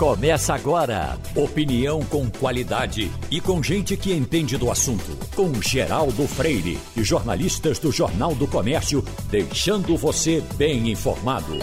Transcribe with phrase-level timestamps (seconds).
[0.00, 1.18] Começa agora.
[1.36, 5.14] Opinião com qualidade e com gente que entende do assunto.
[5.36, 11.58] Com Geraldo Freire e jornalistas do Jornal do Comércio, deixando você bem informado.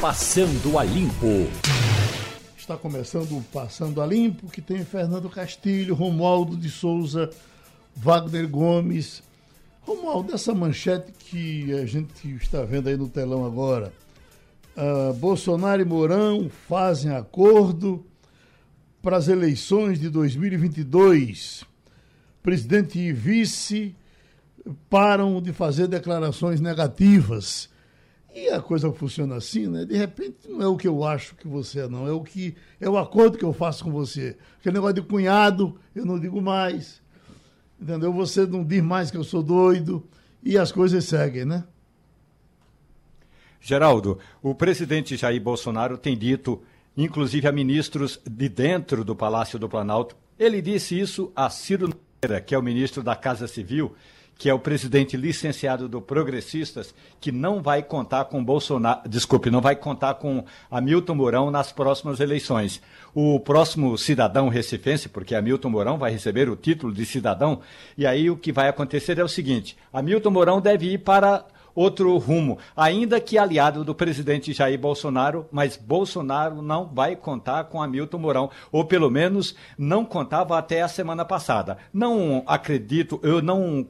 [0.00, 1.46] Passando a Limpo.
[2.56, 7.28] Está começando o Passando a Limpo, que tem Fernando Castilho, Romualdo de Souza,
[7.94, 9.22] Wagner Gomes.
[9.82, 13.92] Romualdo, essa manchete que a gente está vendo aí no telão agora
[14.74, 18.06] Uh, Bolsonaro e Mourão fazem acordo
[19.02, 21.64] para as eleições de 2022.
[22.42, 23.94] Presidente e vice
[24.88, 27.68] param de fazer declarações negativas.
[28.34, 29.84] E a coisa funciona assim, né?
[29.84, 32.06] De repente não é o que eu acho que você é, não.
[32.08, 34.36] É o que é o acordo que eu faço com você.
[34.58, 37.02] Aquele negócio de cunhado, eu não digo mais.
[37.78, 38.12] Entendeu?
[38.12, 40.02] Você não diz mais que eu sou doido.
[40.42, 41.64] E as coisas seguem, né?
[43.64, 46.60] Geraldo, o presidente Jair Bolsonaro tem dito,
[46.96, 52.40] inclusive a ministros de dentro do Palácio do Planalto, ele disse isso a Ciro Nogueira,
[52.40, 53.94] que é o ministro da Casa Civil,
[54.36, 59.60] que é o presidente licenciado do Progressistas, que não vai contar com Bolsonaro, desculpe, não
[59.60, 62.82] vai contar com Hamilton Mourão nas próximas eleições.
[63.14, 67.60] O próximo cidadão recifense, porque Hamilton Mourão vai receber o título de cidadão,
[67.96, 72.16] e aí o que vai acontecer é o seguinte: Hamilton Mourão deve ir para outro
[72.18, 78.18] rumo, ainda que aliado do presidente Jair Bolsonaro, mas Bolsonaro não vai contar com Hamilton
[78.18, 81.78] Mourão, ou pelo menos não contava até a semana passada.
[81.92, 83.86] Não acredito, eu não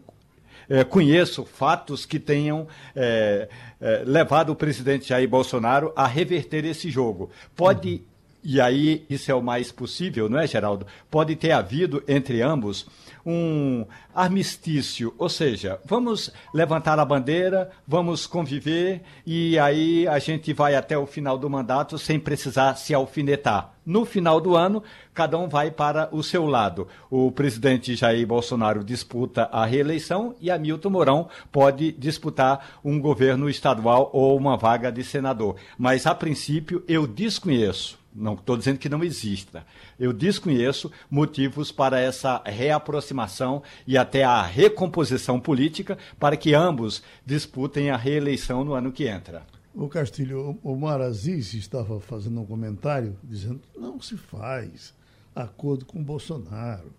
[0.69, 3.49] é, conheço fatos que tenham é,
[3.81, 7.31] é, levado o presidente Jair Bolsonaro a reverter esse jogo.
[7.55, 8.03] Pode.
[8.45, 10.87] E aí, isso é o mais possível, não é, Geraldo?
[11.11, 12.87] Pode ter havido entre ambos
[13.25, 20.75] um armistício, ou seja, vamos levantar a bandeira, vamos conviver e aí a gente vai
[20.75, 23.73] até o final do mandato sem precisar se alfinetar.
[23.87, 24.83] No final do ano,
[25.15, 26.87] cada um vai para o seu lado.
[27.11, 34.11] O presidente Jair Bolsonaro disputa a reeleição e Hamilton Mourão pode disputar um governo estadual
[34.13, 35.57] ou uma vaga de senador.
[35.77, 39.65] Mas, a princípio, eu desconheço não estou dizendo que não exista.
[39.99, 47.91] Eu desconheço motivos para essa reaproximação e até a recomposição política para que ambos disputem
[47.91, 49.47] a reeleição no ano que entra.
[49.75, 54.95] O Castilho, o Maraziz estava fazendo um comentário dizendo não se faz
[55.35, 56.93] acordo com o Bolsonaro.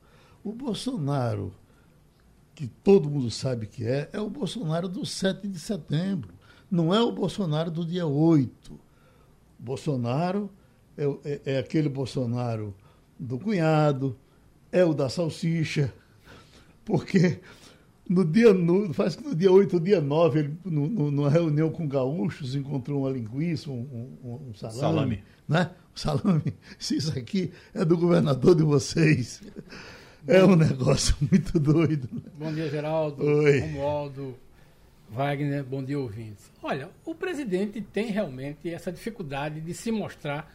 [0.43, 1.53] O Bolsonaro,
[2.55, 6.33] que todo mundo sabe que é, é o Bolsonaro do 7 de setembro.
[6.69, 8.79] Não é o Bolsonaro do dia 8.
[9.59, 10.49] Bolsonaro
[10.97, 12.73] é, é, é aquele Bolsonaro
[13.19, 14.17] do cunhado,
[14.71, 15.93] é o da salsicha,
[16.83, 17.39] porque
[18.09, 21.29] no dia, no, faz que no dia 8 ou dia 9, ele, no, no, numa
[21.29, 25.23] reunião com gaúchos, encontrou uma linguiça, um, um, um salame, salame.
[25.47, 25.69] Né?
[25.95, 26.53] salame.
[26.79, 29.41] Isso aqui é do governador de vocês.
[30.27, 32.09] É um negócio muito doido.
[32.11, 32.21] Né?
[32.37, 33.23] Bom dia, Geraldo.
[33.23, 33.59] Oi.
[33.59, 34.35] Romualdo,
[35.09, 36.51] Wagner, bom dia, ouvintes.
[36.61, 40.51] Olha, o presidente tem realmente essa dificuldade de se mostrar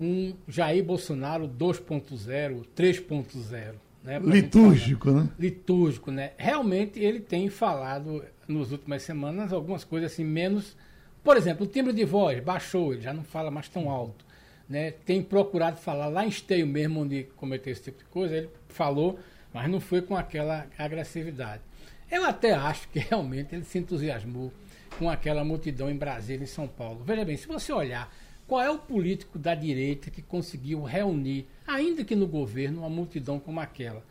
[0.00, 3.74] um Jair Bolsonaro 2.0, 3.0.
[4.02, 5.28] Né, litúrgico, né?
[5.38, 6.32] Litúrgico, né?
[6.38, 10.76] Realmente ele tem falado nas últimas semanas algumas coisas assim menos.
[11.22, 14.24] Por exemplo, o timbre de voz baixou, ele já não fala mais tão alto.
[14.68, 14.92] Né?
[14.92, 19.18] Tem procurado falar lá em esteio mesmo, onde cometeu esse tipo de coisa, ele falou,
[19.52, 21.62] mas não foi com aquela agressividade.
[22.10, 24.52] Eu até acho que realmente ele se entusiasmou
[24.98, 27.02] com aquela multidão em Brasília, em São Paulo.
[27.04, 28.12] Veja bem, se você olhar
[28.48, 33.38] qual é o político da direita que conseguiu reunir, ainda que no governo, uma multidão
[33.38, 34.02] como aquela?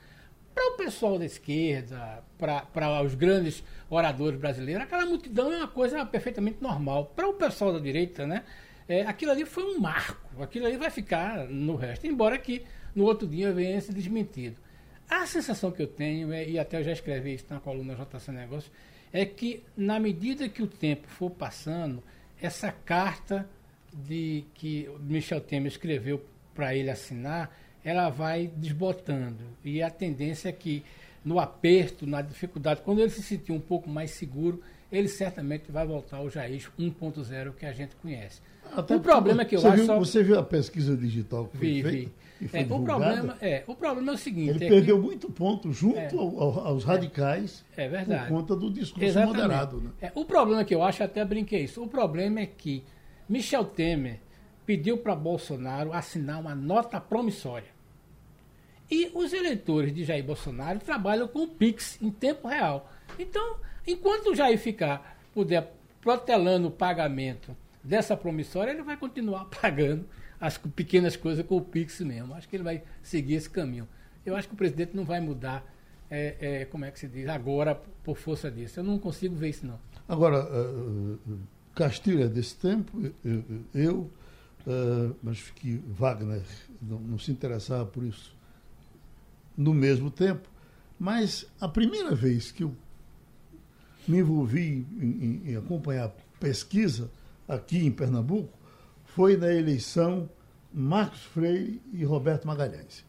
[0.54, 6.06] Para o pessoal da esquerda, para os grandes oradores brasileiros, aquela multidão é uma coisa
[6.06, 7.12] perfeitamente normal.
[7.16, 8.44] Para o pessoal da direita, né?
[8.88, 12.64] É, aquilo ali foi um marco, aquilo ali vai ficar no resto, embora que
[12.96, 14.56] no outro dia venha esse desmentido.
[15.10, 18.32] A sensação que eu tenho, é, e até eu já escrevi isso na coluna JC
[18.32, 18.72] Negócios,
[19.12, 22.04] é que na medida que o tempo for passando,
[22.40, 23.50] essa carta
[24.06, 26.24] de que Michel Temer escreveu
[26.54, 29.44] para ele assinar, ela vai desbotando.
[29.64, 30.84] E a tendência é que
[31.24, 34.62] no aperto, na dificuldade, quando ele se sentir um pouco mais seguro,
[34.92, 38.42] ele certamente vai voltar ao Jair 1.0 que a gente conhece.
[38.76, 39.76] Até o problema é que eu acho.
[39.78, 40.00] Viu, só...
[40.00, 42.12] Você viu a pesquisa digital que foi vi, feita?
[42.40, 42.50] Vi.
[42.54, 44.50] É, o, problema, é, o problema é o seguinte.
[44.52, 48.28] Ele é perdeu que, muito ponto junto é, ao, aos radicais é, é, verdade.
[48.28, 49.38] por conta do discurso Exatamente.
[49.38, 49.82] moderado.
[49.82, 49.90] Né?
[50.02, 52.84] É, o problema que eu acho, até brinquei isso, o problema é que
[53.28, 54.20] Michel Temer
[54.66, 57.78] pediu para Bolsonaro assinar uma nota promissória.
[58.90, 62.90] E os eleitores de Jair Bolsonaro trabalham com o Pix em tempo real.
[63.20, 70.06] Então, enquanto o Jair ficar, puder protelando o pagamento dessa promissória, ele vai continuar pagando
[70.40, 72.34] as pequenas coisas com o Pix mesmo.
[72.34, 73.88] Acho que ele vai seguir esse caminho.
[74.26, 75.66] Eu acho que o presidente não vai mudar,
[76.10, 78.80] é, é, como é que se diz, agora por força disso.
[78.80, 79.80] Eu não consigo ver isso, não.
[80.08, 81.20] Agora, uh,
[81.78, 84.12] Castilho é desse tempo, eu, eu
[84.66, 86.42] uh, mas que Wagner
[86.82, 88.36] não, não se interessava por isso
[89.56, 90.50] no mesmo tempo.
[91.00, 92.76] Mas a primeira vez que eu
[94.08, 97.12] me envolvi em, em, em acompanhar pesquisa
[97.48, 98.58] aqui em Pernambuco
[99.06, 100.28] foi na eleição
[100.74, 103.06] Marcos Freire e Roberto Magalhães.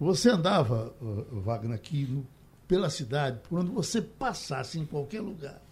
[0.00, 2.26] Você andava, uh, Wagner, aqui no,
[2.66, 5.62] pela cidade, por onde você passasse em qualquer lugar,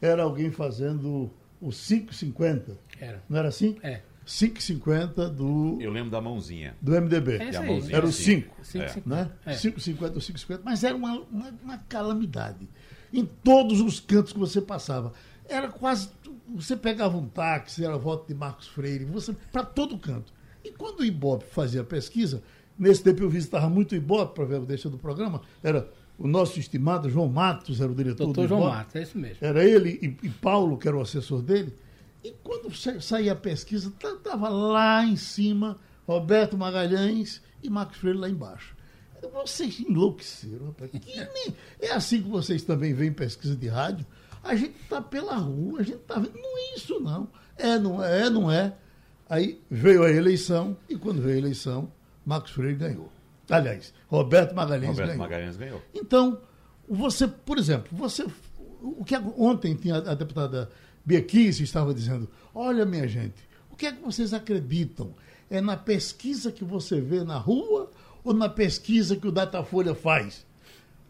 [0.00, 1.30] era alguém fazendo
[1.60, 2.76] o 5,50.
[3.00, 3.22] Era.
[3.28, 3.76] Não era assim?
[3.82, 4.00] É.
[4.26, 5.78] 5,50 do.
[5.80, 6.76] Eu lembro da mãozinha.
[6.82, 7.38] Do MDB.
[7.38, 7.68] É isso a aí.
[7.68, 8.44] mãozinha Era o assim.
[8.62, 8.78] 5.
[8.78, 9.02] É.
[9.06, 9.30] Né?
[9.46, 9.52] É.
[9.54, 10.60] 5,50 ou 5,50.
[10.62, 12.68] Mas era uma, uma, uma calamidade.
[13.12, 15.14] Em todos os cantos que você passava.
[15.48, 16.10] Era quase.
[16.54, 20.32] Você pegava um táxi, era voto de Marcos Freire, você para todo canto.
[20.62, 22.42] E quando o Ibope fazia a pesquisa,
[22.78, 26.26] nesse tempo eu visitava muito o Ibope para ver a deixa do programa, era o
[26.26, 28.68] nosso estimado João Matos, era o diretor Doutor do João.
[28.70, 29.38] Matos, é isso mesmo.
[29.40, 31.72] Era ele e, e Paulo, que era o assessor dele.
[32.24, 35.76] E quando sa- saía a pesquisa, estava lá em cima
[36.06, 38.76] Roberto Magalhães e Marcos Freire lá embaixo.
[39.32, 40.90] Vocês enlouqueceram, rapaz.
[40.94, 44.04] Nem- É assim que vocês também veem pesquisa de rádio.
[44.42, 46.34] A gente está pela rua, a gente está vendo.
[46.34, 47.28] Não é isso, não.
[47.56, 48.74] É, não é, é, não é.
[49.28, 51.92] Aí veio a eleição, e quando veio a eleição,
[52.24, 53.12] Marcos Freire ganhou.
[53.50, 55.22] Aliás, Roberto Magalhães Roberto ganhou.
[55.22, 55.82] Magalhães ganhou.
[55.94, 56.40] Então,
[56.88, 58.26] você, por exemplo, você.
[58.80, 60.70] O que ontem tinha a deputada
[61.04, 63.36] Bequice estava dizendo: olha, minha gente,
[63.70, 65.14] o que é que vocês acreditam?
[65.50, 67.90] É na pesquisa que você vê na rua
[68.22, 70.46] ou na pesquisa que o Datafolha faz?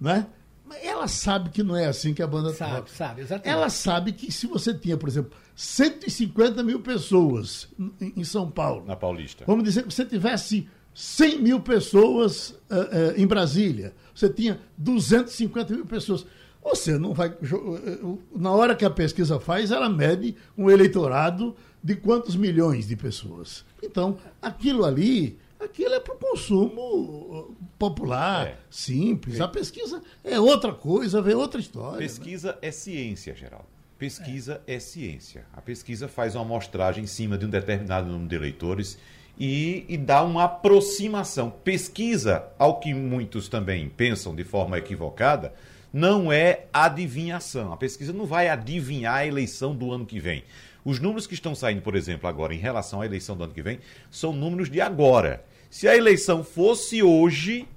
[0.01, 0.27] Né?
[0.65, 2.89] Mas ela sabe que não é assim que a banda Sabe, toca.
[2.91, 3.49] sabe, exatamente.
[3.49, 8.85] Ela sabe que se você tinha, por exemplo, 150 mil pessoas em, em São Paulo,
[8.87, 9.45] Na Paulista.
[9.47, 10.69] Vamos dizer que você tivesse
[11.01, 13.95] 100 mil pessoas eh, eh, em Brasília.
[14.13, 16.27] Você tinha 250 mil pessoas.
[16.61, 17.29] Você não vai.
[17.29, 17.99] eh,
[18.35, 23.65] Na hora que a pesquisa faz, ela mede um eleitorado de quantos milhões de pessoas.
[23.81, 28.57] Então, aquilo ali, aquilo é para o consumo popular, É.
[28.69, 29.41] simples.
[29.41, 31.93] A pesquisa é outra coisa, é outra história.
[32.01, 32.07] né?
[32.07, 33.67] Pesquisa é ciência, Geraldo.
[33.97, 34.81] Pesquisa é.
[34.81, 35.47] ciência.
[35.53, 38.99] A pesquisa faz uma amostragem em cima de um determinado número de eleitores
[39.39, 41.51] e, e dá uma aproximação.
[41.63, 45.55] Pesquisa, ao que muitos também pensam de forma equivocada,
[45.93, 47.73] não é adivinhação.
[47.73, 50.43] A pesquisa não vai adivinhar a eleição do ano que vem.
[50.85, 53.63] Os números que estão saindo, por exemplo, agora em relação à eleição do ano que
[53.63, 53.79] vem,
[54.11, 55.45] são números de agora.
[55.71, 57.69] Se a eleição fosse hoje,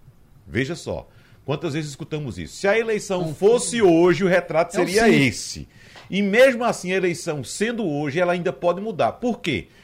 [0.47, 1.07] veja só,
[1.45, 2.55] quantas vezes escutamos isso?
[2.55, 5.67] Se a eleição fosse hoje, o retrato É seria esse.
[6.09, 9.13] E mesmo assim, a eleição sendo hoje, ela ainda pode mudar.
[9.13, 9.67] Por quê?
[9.67, 9.80] Porque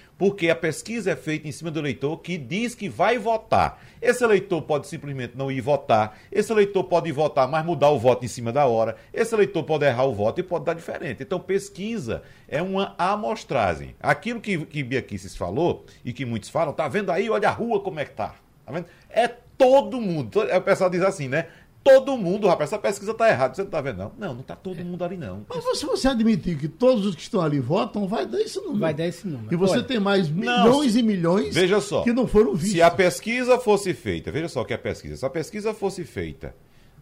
[0.50, 3.80] a pesquisa é feita em cima do eleitor que diz que vai votar.
[4.02, 6.18] Esse eleitor pode simplesmente não ir votar.
[6.32, 8.96] Esse eleitor pode ir votar, mas mudar o voto em cima da hora.
[9.14, 11.22] Esse eleitor pode errar o voto e pode dar diferente.
[11.22, 13.96] Então, pesquisa é uma amostragem.
[14.00, 17.30] Aquilo que, que Bia Kicis falou e que muitos falam, tá vendo aí?
[17.30, 18.36] Olha a rua como é que tá.
[18.66, 18.86] Tá vendo?
[19.10, 20.40] É todo mundo.
[20.42, 21.48] O pessoal diz assim, né?
[21.94, 23.54] Todo mundo, rapaz, essa pesquisa tá errada.
[23.56, 24.12] Você não tá vendo, não?
[24.18, 25.46] Não, não tá todo mundo ali, não.
[25.50, 28.80] Mas se você admitir que todos os que estão ali votam, vai dar esse número.
[28.80, 29.54] Vai dar esse número.
[29.54, 32.04] E você Olha, tem mais Não, milhões se- e milhões Veja só.
[32.04, 32.72] que não foram vistos.
[32.72, 35.16] Se a pesquisa fosse feita, veja só o que é a pesquisa.
[35.18, 36.54] Se a pesquisa fosse feita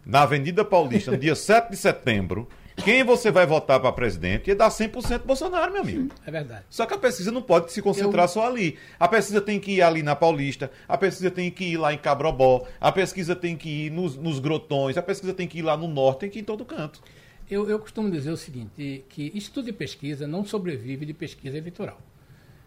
[0.04, 2.48] na Avenida Paulista, no dia 7 de setembro,
[2.84, 6.14] quem você vai votar para presidente ia dar 100% Bolsonaro, meu amigo.
[6.26, 6.64] É verdade.
[6.68, 8.76] Só que a pesquisa não pode se concentrar só ali.
[8.98, 11.98] A pesquisa tem que ir ali na Paulista, a pesquisa tem que ir lá em
[11.98, 15.76] Cabrobó, a pesquisa tem que ir nos, nos grotões, a pesquisa tem que ir lá
[15.76, 17.00] no norte, tem que ir em todo canto.
[17.50, 22.00] Eu, eu costumo dizer o seguinte, que estudo de pesquisa não sobrevive de pesquisa eleitoral.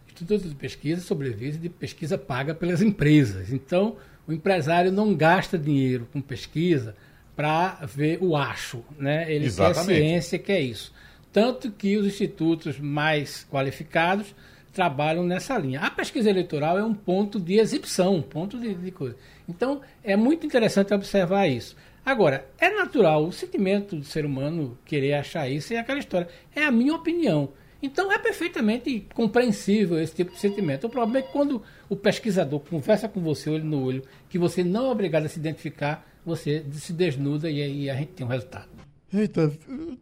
[0.06, 3.52] Instituto de pesquisa sobrevive de pesquisa paga pelas empresas.
[3.52, 6.96] Então, o empresário não gasta dinheiro com pesquisa
[7.40, 8.84] para ver o acho.
[8.98, 9.32] Né?
[9.32, 9.86] Ele Exatamente.
[9.86, 10.92] quer ciência, quer isso.
[11.32, 14.34] Tanto que os institutos mais qualificados
[14.74, 15.80] trabalham nessa linha.
[15.80, 19.16] A pesquisa eleitoral é um ponto de exibição, um ponto de, de coisa.
[19.48, 21.74] Então, é muito interessante observar isso.
[22.04, 26.28] Agora, é natural o sentimento do ser humano querer achar isso e aquela história.
[26.54, 27.48] É a minha opinião.
[27.82, 30.86] Então, é perfeitamente compreensível esse tipo de sentimento.
[30.86, 34.62] O problema é que quando o pesquisador conversa com você olho no olho, que você
[34.62, 38.28] não é obrigado a se identificar, você se desnuda e aí a gente tem um
[38.28, 38.68] resultado.
[39.12, 39.50] Eita,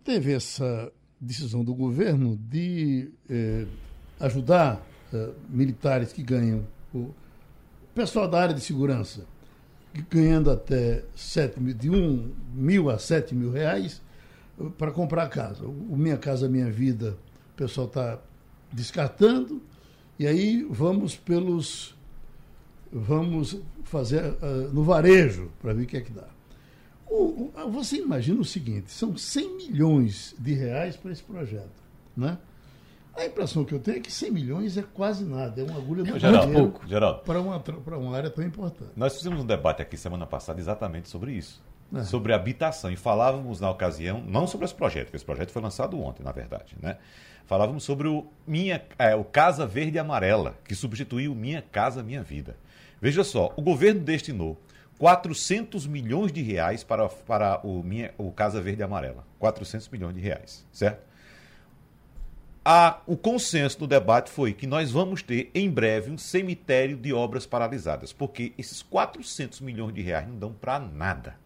[0.04, 3.66] teve essa decisão do governo de eh,
[4.20, 7.14] ajudar eh, militares que ganham, o
[7.94, 9.24] pessoal da área de segurança,
[10.10, 14.02] ganhando até 7 mil, de 1 mil a 7 mil reais
[14.76, 15.64] para comprar casa.
[15.64, 17.16] O Minha Casa Minha Vida,
[17.58, 18.18] pessoal está
[18.72, 19.60] descartando,
[20.18, 21.96] e aí vamos pelos.
[22.90, 26.28] Vamos fazer uh, no varejo para ver o que é que dá.
[27.06, 31.82] O, o, você imagina o seguinte: são 100 milhões de reais para esse projeto.
[32.16, 32.38] Né?
[33.14, 36.04] A impressão que eu tenho é que 100 milhões é quase nada, é uma agulha
[36.04, 38.92] no Geraldo, Geraldo, para uma, para uma área tão importante.
[38.96, 41.60] Nós fizemos um debate aqui semana passada exatamente sobre isso.
[41.94, 42.02] É.
[42.04, 42.90] Sobre habitação.
[42.90, 46.32] E falávamos na ocasião, não sobre esse projeto, porque esse projeto foi lançado ontem, na
[46.32, 46.76] verdade.
[46.80, 46.98] Né?
[47.46, 52.22] Falávamos sobre o, minha, é, o Casa Verde e Amarela, que substituiu Minha Casa Minha
[52.22, 52.56] Vida.
[53.00, 54.60] Veja só, o governo destinou
[54.98, 59.24] 400 milhões de reais para, para o, minha, o Casa Verde e Amarela.
[59.38, 61.08] 400 milhões de reais, certo?
[62.64, 67.14] A, o consenso do debate foi que nós vamos ter em breve um cemitério de
[67.14, 71.36] obras paralisadas, porque esses 400 milhões de reais não dão para nada.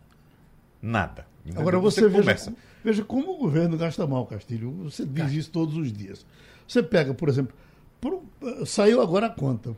[0.83, 1.25] Nada.
[1.57, 2.53] Agora você, você veja,
[2.85, 4.73] veja como o governo gasta mal, Castilho.
[4.85, 6.27] Você diz isso todos os dias.
[6.67, 7.55] Você pega, por exemplo,
[8.01, 8.23] pro,
[8.67, 9.75] saiu agora a conta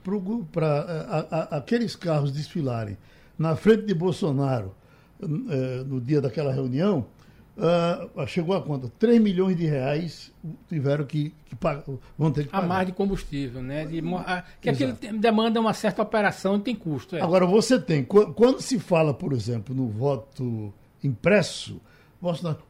[0.50, 2.96] para aqueles carros desfilarem
[3.38, 4.75] na frente de Bolsonaro
[5.20, 7.06] uh, no dia daquela reunião,
[7.56, 10.32] uh, chegou a conta, 3 milhões de reais
[10.68, 11.56] tiveram que, que
[12.16, 12.64] vão ter que pagar.
[12.64, 13.84] A mais de combustível, né?
[13.84, 17.16] De, a, que aquilo demanda uma certa operação e tem custo.
[17.16, 17.20] É.
[17.20, 20.73] Agora, você tem, quando se fala, por exemplo, no voto
[21.06, 21.80] impresso,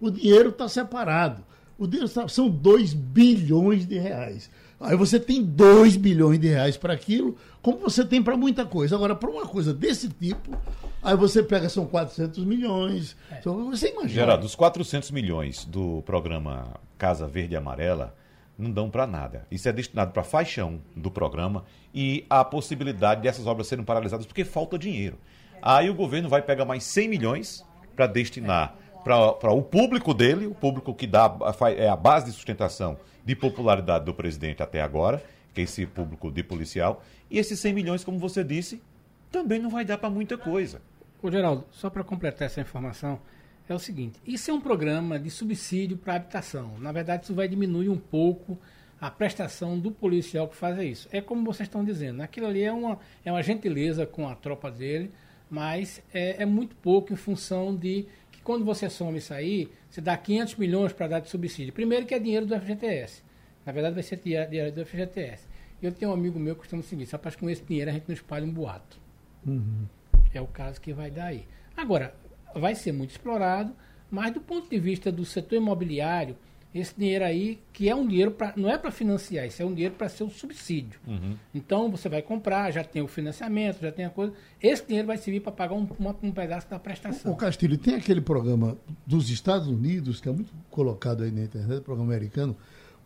[0.01, 1.45] o dinheiro está separado.
[1.79, 4.51] O dinheiro tá, são 2 bilhões de reais.
[4.81, 8.95] Aí você tem 2 bilhões de reais para aquilo, como você tem para muita coisa.
[8.95, 10.57] Agora, para uma coisa desse tipo,
[11.03, 13.17] aí você pega, são 400 milhões.
[13.31, 13.39] É.
[13.39, 14.09] Então, você imagina.
[14.09, 18.15] Geraldo, os 400 milhões do programa Casa Verde e Amarela
[18.59, 19.47] não dão para nada.
[19.51, 24.45] Isso é destinado para faixão do programa e a possibilidade dessas obras serem paralisadas porque
[24.45, 25.19] falta dinheiro.
[25.61, 27.65] Aí o governo vai pegar mais 100 milhões
[27.95, 31.31] para destinar para o público dele, o público que dá,
[31.77, 35.23] é a base de sustentação de popularidade do presidente até agora,
[35.53, 37.05] que é esse público de policial.
[37.31, 38.83] E esses 100 milhões, como você disse,
[39.31, 40.81] também não vai dar para muita coisa.
[41.23, 43.21] Ô, Geraldo, só para completar essa informação,
[43.69, 46.79] é o seguinte: isso é um programa de subsídio para habitação.
[46.79, 48.59] Na verdade, isso vai diminuir um pouco
[49.01, 51.09] a prestação do policial que faz isso.
[51.13, 54.71] É como vocês estão dizendo, aquilo ali é uma, é uma gentileza com a tropa
[54.71, 55.11] dele,
[55.51, 60.01] mas é, é muito pouco em função de que quando você soma isso aí, você
[60.01, 61.73] dá 500 milhões para dar de subsídio.
[61.73, 63.23] Primeiro que é dinheiro do FGTS.
[63.65, 65.47] Na verdade, vai ser dinheiro do FGTS.
[65.83, 68.05] Eu tenho um amigo meu que costuma o seguinte: rapaz, com esse dinheiro a gente
[68.09, 68.99] não espalha um boato.
[69.47, 69.87] Uhum.
[70.33, 71.47] É o caso que vai dar aí.
[71.77, 72.15] Agora,
[72.55, 73.75] vai ser muito explorado,
[74.11, 76.37] mas do ponto de vista do setor imobiliário,
[76.75, 78.53] esse dinheiro aí, que é um dinheiro para.
[78.57, 80.99] não é para financiar, isso é um dinheiro para ser um subsídio.
[81.07, 81.37] Uhum.
[81.55, 84.33] Então você vai comprar, já tem o financiamento, já tem a coisa.
[84.61, 87.31] Esse dinheiro vai servir para pagar um, uma, um pedaço da prestação.
[87.31, 88.77] O, Castilho, tem aquele programa
[89.07, 92.57] dos Estados Unidos, que é muito colocado aí na internet, programa americano,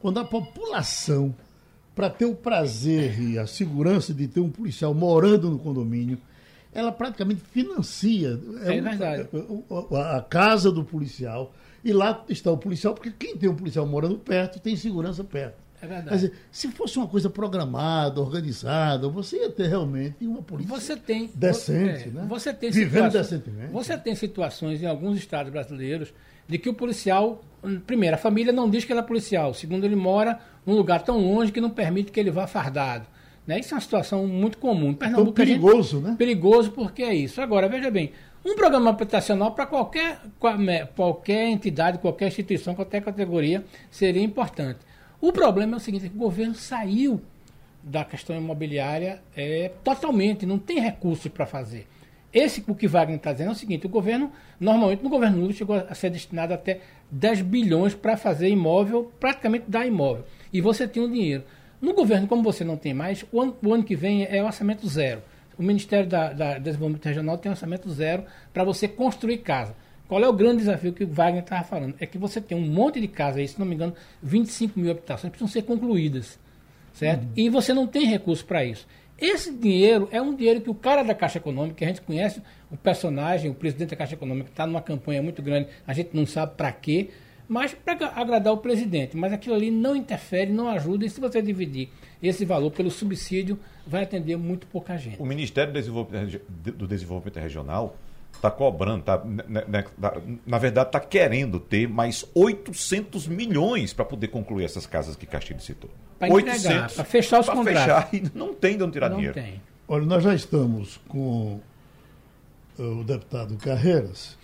[0.01, 1.35] quando a população,
[1.95, 6.19] para ter o prazer e a segurança de ter um policial morando no condomínio,
[6.73, 9.29] ela praticamente financia é, é verdade.
[9.93, 11.53] a, a casa do policial
[11.89, 15.57] e lá está o policial, porque quem tem um policial morando perto tem segurança perto.
[15.81, 16.09] É verdade.
[16.09, 20.97] Quer dizer, se fosse uma coisa programada, organizada, você ia ter realmente uma polícia você
[20.97, 22.27] tem, decente, é, né?
[22.29, 23.73] Você tem Vivendo decentemente.
[23.73, 26.13] Você tem situações em alguns estados brasileiros
[26.47, 27.43] de que o policial,
[27.87, 29.55] primeiro, a família não diz que ele é policial.
[29.55, 33.07] Segundo, ele mora num lugar tão longe que não permite que ele vá fardado.
[33.47, 33.61] Né?
[33.61, 34.91] Isso é uma situação muito comum.
[34.91, 36.17] Em Pernambuco, então, perigoso, gente, né?
[36.19, 37.41] Perigoso porque é isso.
[37.41, 38.13] Agora, veja bem,
[38.45, 40.21] um programa habitacional para qualquer,
[40.95, 44.79] qualquer entidade, qualquer instituição, qualquer categoria seria importante.
[45.21, 47.21] O problema é o seguinte, é que o governo saiu
[47.83, 51.87] da questão imobiliária é, totalmente, não tem recursos para fazer.
[52.33, 54.31] Esse o que Wagner está dizendo é o seguinte, o governo,
[54.61, 56.81] normalmente no governo Lula chegou a ser destinado até
[57.11, 60.25] 10 bilhões para fazer imóvel, praticamente dar imóvel.
[60.53, 61.43] E você tem o dinheiro.
[61.81, 64.87] No governo, como você não tem mais, o ano, o ano que vem é orçamento
[64.89, 65.23] zero.
[65.59, 69.75] O Ministério da, da Desenvolvimento Regional tem orçamento zero para você construir casa.
[70.07, 71.95] Qual é o grande desafio que o Wagner estava falando?
[71.99, 74.91] É que você tem um monte de casas aí, se não me engano, 25 mil
[74.91, 76.39] habitações precisam ser concluídas.
[76.95, 77.23] Certo?
[77.23, 77.33] Uhum.
[77.37, 78.87] E você não tem recurso para isso.
[79.19, 82.41] Esse dinheiro é um dinheiro que o cara da Caixa Econômica, que a gente conhece
[82.71, 86.25] o personagem, o presidente da Caixa Econômica, está numa campanha muito grande, a gente não
[86.25, 87.11] sabe para quê,
[87.49, 89.17] mas para agradar o presidente.
[89.17, 91.89] Mas aquilo ali não interfere, não ajuda, e se você dividir
[92.23, 95.21] esse valor pelo subsídio, vai atender muito pouca gente.
[95.21, 97.97] O Ministério do Desenvolvimento, Regional
[98.33, 104.05] está cobrando, tá, né, né, tá, na verdade está querendo ter mais 800 milhões para
[104.05, 105.91] poder concluir essas casas que Castilho citou.
[106.19, 108.11] Para entregar, para fechar os pra contratos.
[108.11, 109.35] Fechar, e não tem de onde tirar não dinheiro.
[109.35, 109.61] Tem.
[109.89, 111.61] Olha, nós já estamos com
[112.79, 114.37] eh, o deputado Carreiras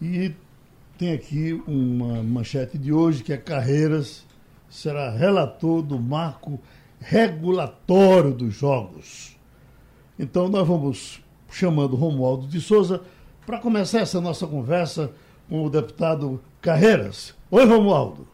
[0.00, 0.32] e
[1.02, 4.24] tem aqui uma manchete de hoje que é Carreiras
[4.70, 6.60] será relator do marco
[7.00, 9.36] regulatório dos jogos.
[10.16, 13.00] Então nós vamos chamando Romualdo de Souza
[13.44, 15.10] para começar essa nossa conversa
[15.48, 17.34] com o deputado Carreiras.
[17.50, 18.28] Oi, Romualdo.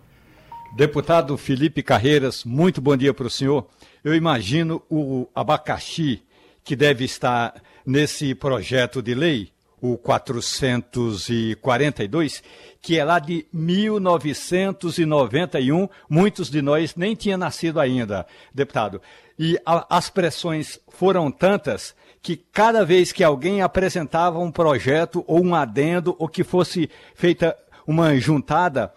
[0.77, 3.67] Deputado Felipe Carreiras, muito bom dia para o senhor.
[4.05, 6.23] Eu imagino o abacaxi
[6.63, 12.43] que deve estar nesse projeto de lei, o 442,
[12.81, 15.89] que é lá de 1991.
[16.09, 19.03] Muitos de nós nem tinham nascido ainda, deputado.
[19.39, 25.45] E a, as pressões foram tantas que cada vez que alguém apresentava um projeto ou
[25.45, 27.57] um adendo ou que fosse feita
[27.87, 28.93] uma juntada,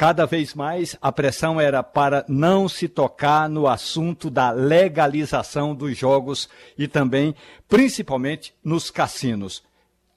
[0.00, 5.98] cada vez mais a pressão era para não se tocar no assunto da legalização dos
[5.98, 7.34] jogos e também,
[7.68, 9.62] principalmente, nos cassinos.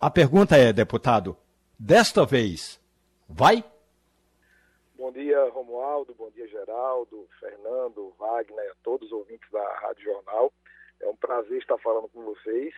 [0.06, 1.38] A pergunta é, deputado,
[1.80, 2.78] desta vez,
[3.26, 3.64] vai?
[4.96, 10.52] Bom dia, Romualdo, bom dia, Geraldo, Fernando, Wagner, a todos os ouvintes da Rádio Jornal.
[11.00, 12.74] É um prazer estar falando com vocês.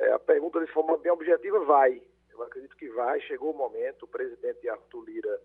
[0.00, 2.02] É, a pergunta de forma bem objetiva vai.
[2.30, 5.40] Eu acredito que vai, chegou o momento, o presidente Arthur Lira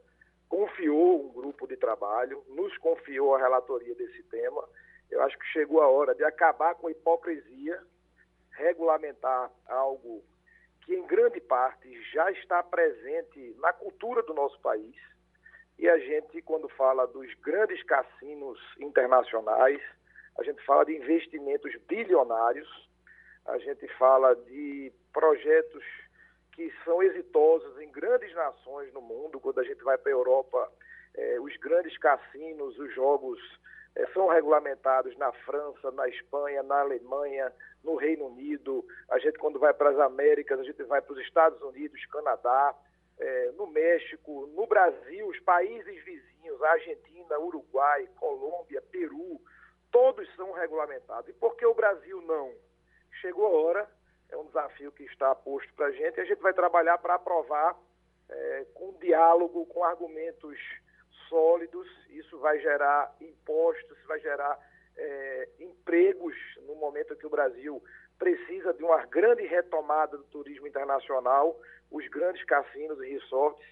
[0.50, 4.68] confiou um grupo de trabalho, nos confiou a relatoria desse tema.
[5.10, 7.82] Eu acho que chegou a hora de acabar com a hipocrisia,
[8.52, 10.22] regulamentar algo
[10.86, 14.96] que, em grande parte, já está presente na cultura do nosso país.
[15.78, 19.82] E a gente, quando fala dos grandes cassinos internacionais,
[20.38, 22.70] a gente fala de investimentos bilionários,
[23.46, 25.84] a gente fala de projetos
[26.54, 29.40] que são exitosos em grandes nações no mundo.
[29.40, 30.72] Quando a gente vai para a Europa,
[31.16, 33.40] eh, os grandes cassinos, os jogos
[34.14, 37.52] são regulamentados na França, na Espanha, na Alemanha,
[37.84, 38.86] no Reino Unido.
[39.10, 42.76] A gente, quando vai para as Américas, a gente vai para os Estados Unidos, Canadá,
[43.20, 49.40] eh, no México, no Brasil, os países vizinhos, Argentina, Uruguai, Colômbia, Peru,
[49.92, 51.30] todos são regulamentados.
[51.30, 52.54] E por que o Brasil não?
[53.22, 53.90] Chegou a hora
[54.30, 57.16] é um desafio que está posto para a gente e a gente vai trabalhar para
[57.16, 57.78] aprovar
[58.30, 60.58] é, com diálogo, com argumentos
[61.28, 61.88] sólidos.
[62.10, 64.58] Isso vai gerar impostos, vai gerar
[64.98, 66.36] é, empregos
[66.68, 67.82] no momento que o Brasil
[68.18, 71.60] precisa de uma grande retomada do turismo internacional.
[71.92, 73.66] Os grandes cassinos e resorts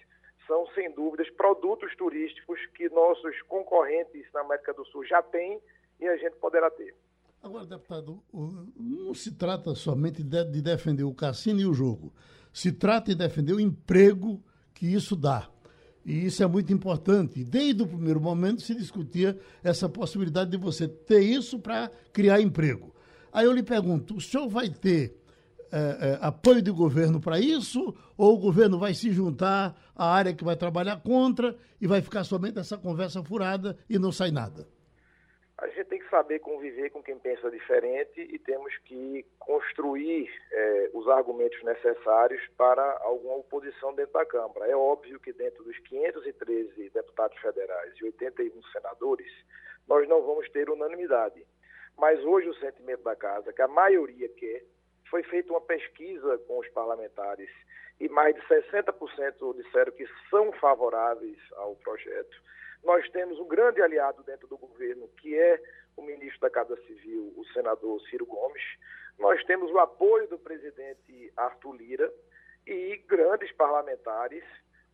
[0.46, 5.60] são, sem dúvidas, produtos turísticos que nossos concorrentes na América do Sul já têm
[6.00, 6.94] e a gente poderá ter.
[7.42, 12.12] Agora, deputado, não se trata somente de, de defender o cassino e o jogo.
[12.52, 15.50] Se trata de defender o emprego que isso dá.
[16.04, 17.42] E isso é muito importante.
[17.42, 22.94] Desde o primeiro momento se discutia essa possibilidade de você ter isso para criar emprego.
[23.32, 25.16] Aí eu lhe pergunto: o senhor vai ter
[25.72, 27.94] é, é, apoio do governo para isso?
[28.16, 32.22] Ou o governo vai se juntar à área que vai trabalhar contra e vai ficar
[32.22, 34.68] somente essa conversa furada e não sai nada?
[35.58, 40.90] A gente tem que saber conviver com quem pensa diferente e temos que construir é,
[40.94, 44.70] os argumentos necessários para alguma oposição dentro da Câmara.
[44.70, 49.26] É óbvio que dentro dos 513 deputados federais e 81 senadores,
[49.88, 51.44] nós não vamos ter unanimidade.
[51.98, 54.62] Mas hoje o sentimento da Casa, que a maioria quer,
[55.10, 57.50] foi feita uma pesquisa com os parlamentares
[57.98, 62.40] e mais de 60% disseram que são favoráveis ao projeto.
[62.84, 65.58] Nós temos um grande aliado dentro do governo, que é
[65.96, 68.62] o ministro da Casa Civil, o senador Ciro Gomes.
[69.18, 72.12] Nós temos o apoio do presidente Arthur Lira
[72.66, 74.44] e grandes parlamentares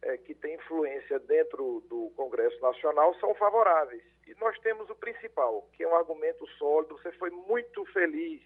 [0.02, 4.02] é, que têm influência dentro do Congresso Nacional são favoráveis.
[4.26, 6.96] E nós temos o principal, que é um argumento sólido.
[6.98, 8.42] Você foi muito feliz,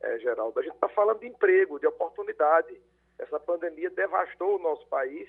[0.00, 0.58] é, Geraldo.
[0.58, 2.80] A gente está falando de emprego, de oportunidade.
[3.18, 5.28] Essa pandemia devastou o nosso país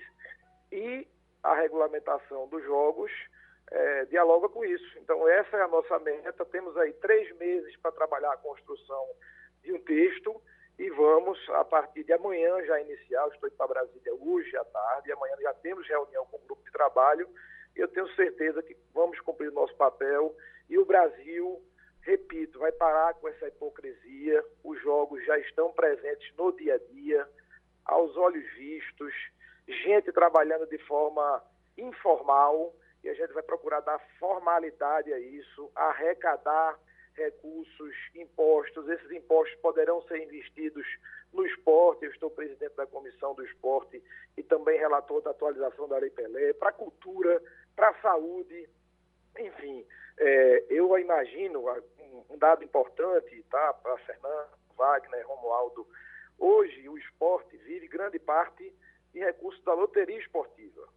[0.72, 1.08] e
[1.42, 3.12] a regulamentação dos jogos
[3.72, 4.98] é, dialoga com isso.
[5.00, 6.46] Então, essa é a nossa meta.
[6.46, 9.06] Temos aí três meses para trabalhar a construção
[9.64, 10.42] de um texto
[10.78, 13.28] e vamos, a partir de amanhã, já iniciar.
[13.28, 16.72] estou indo para Brasília hoje à tarde, amanhã já temos reunião com o grupo de
[16.72, 17.28] trabalho
[17.80, 20.36] eu tenho certeza que vamos cumprir o nosso papel
[20.70, 21.62] e o Brasil,
[22.02, 24.44] repito, vai parar com essa hipocrisia.
[24.64, 27.28] Os jogos já estão presentes no dia a dia,
[27.86, 29.14] aos olhos vistos,
[29.68, 31.44] gente trabalhando de forma
[31.78, 32.74] informal
[33.04, 36.78] e a gente vai procurar dar formalidade a isso, arrecadar
[37.14, 38.88] recursos, impostos.
[38.90, 40.86] Esses impostos poderão ser investidos
[41.34, 42.06] no esporte.
[42.06, 44.02] Eu estou presidente da comissão do esporte
[44.38, 47.42] e também relator da atualização da Lei Pelé, para a cultura,
[47.76, 48.68] para a saúde.
[49.38, 49.86] Enfim,
[50.18, 51.64] é, eu imagino
[52.30, 55.88] um dado importante tá, para Fernando, Wagner, Romualdo.
[56.38, 58.74] Hoje, o esporte vive grande parte
[59.14, 60.88] de recursos da loteria esportiva.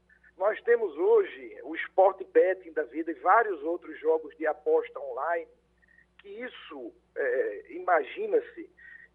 [0.42, 5.46] Nós temos hoje o Sport Betting da vida e vários outros jogos de aposta online,
[6.18, 8.68] que isso, é, imagina-se,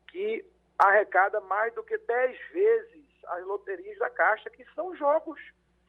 [0.08, 0.46] que
[0.80, 5.38] arrecada mais do que 10 vezes as loterias da Caixa, que são jogos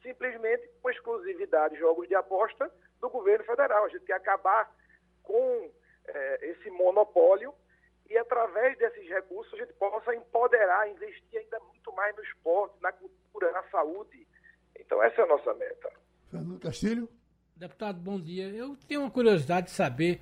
[0.01, 3.85] simplesmente com exclusividade, jogos de aposta do governo federal.
[3.85, 4.69] A gente quer acabar
[5.23, 5.71] com
[6.05, 7.53] é, esse monopólio
[8.09, 12.91] e, através desses recursos, a gente possa empoderar, investir ainda muito mais no esporte, na
[12.91, 14.27] cultura, na saúde.
[14.79, 15.89] Então, essa é a nossa meta.
[16.29, 17.09] Fernando Castilho.
[17.55, 18.45] Deputado, bom dia.
[18.45, 20.21] Eu tenho uma curiosidade de saber,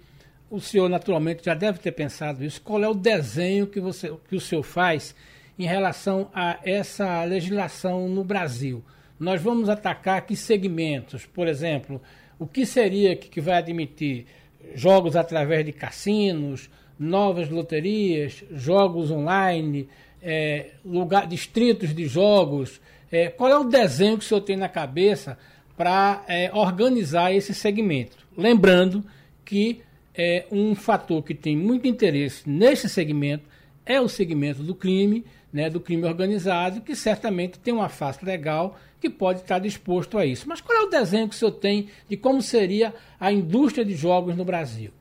[0.50, 4.36] o senhor naturalmente já deve ter pensado isso, qual é o desenho que, você, que
[4.36, 5.16] o senhor faz
[5.60, 8.84] em relação a essa legislação no Brasil.
[9.20, 11.26] Nós vamos atacar que segmentos?
[11.26, 12.02] Por exemplo,
[12.40, 14.28] o que seria que, que vai admitir
[14.76, 19.90] jogos através de cassinos, novas loterias, jogos online,
[20.22, 22.82] é, lugar, distritos de jogos.
[23.12, 25.38] É, qual é o desenho que o senhor tem na cabeça
[25.76, 28.18] para é, organizar esse segmento?
[28.36, 29.04] Lembrando
[29.46, 29.82] que
[30.16, 33.46] é, um fator que tem muito interesse nesse segmento
[33.86, 38.78] é o segmento do crime, né, do crime organizado, que certamente tem uma face legal
[39.00, 40.50] que pode estar disposto a isso.
[40.50, 43.96] Mas qual é o desenho que o senhor tem de como seria a indústria de
[43.96, 44.92] jogos no Brasil?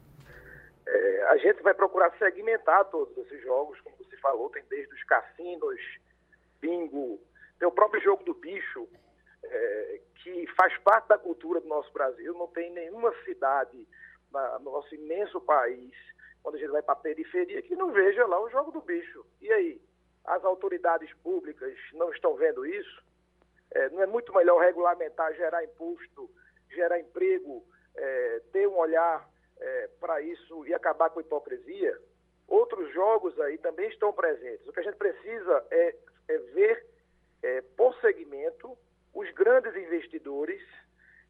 [0.87, 5.03] É, a gente vai procurar segmentar todos esses jogos, como você falou, tem desde os
[5.05, 5.81] cassinos,
[6.61, 7.19] bingo,
[7.59, 8.88] tem o próprio jogo do bicho,
[9.42, 12.35] é, que faz parte da cultura do nosso Brasil.
[12.35, 13.87] Não tem nenhuma cidade
[14.33, 15.95] na, no nosso imenso país,
[16.42, 19.25] quando a gente vai para a periferia, que não veja lá o jogo do bicho.
[19.40, 19.81] E aí?
[20.25, 23.05] As autoridades públicas não estão vendo isso?
[23.73, 26.29] É, não é muito melhor regulamentar, gerar imposto,
[26.71, 27.64] gerar emprego,
[27.95, 31.97] é, ter um olhar é, para isso e acabar com a hipocrisia?
[32.49, 34.66] Outros jogos aí também estão presentes.
[34.66, 35.97] O que a gente precisa é,
[36.29, 36.87] é ver
[37.42, 38.77] é, por segmento
[39.14, 40.62] os grandes investidores,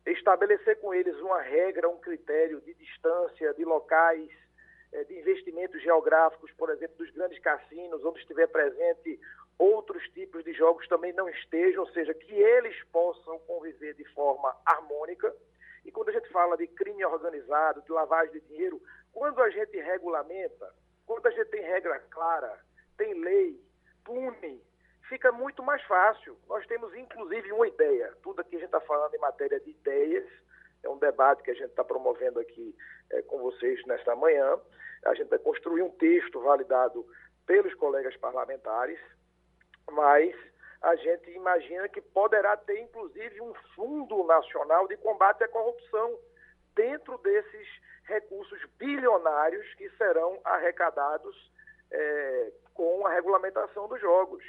[0.05, 4.31] estabelecer com eles uma regra, um critério de distância, de locais,
[4.93, 9.21] é, de investimentos geográficos, por exemplo, dos grandes cassinos, onde estiver presente
[9.59, 14.55] outros tipos de jogos também não estejam, ou seja, que eles possam conviver de forma
[14.65, 15.35] harmônica.
[15.85, 18.81] E quando a gente fala de crime organizado, de lavagem de dinheiro,
[19.13, 20.75] quando a gente regulamenta,
[21.07, 22.59] quando a gente tem regra clara,
[22.97, 23.61] tem lei,
[24.05, 24.61] pune,
[25.09, 26.37] fica muito mais fácil.
[26.49, 28.13] Nós temos, inclusive, uma ideia.
[28.23, 30.27] Tudo aqui a gente está falando em matéria de ideias.
[30.83, 32.75] É um debate que a gente está promovendo aqui
[33.11, 34.59] é, com vocês nesta manhã.
[35.05, 37.07] A gente vai construir um texto validado
[37.47, 38.99] pelos colegas parlamentares
[39.91, 40.35] mas
[40.83, 46.19] a gente imagina que poderá ter, inclusive, um fundo nacional de combate à corrupção
[46.75, 47.69] dentro desses
[48.05, 51.51] recursos bilionários que serão arrecadados
[51.91, 54.45] é, com a regulamentação dos jogos.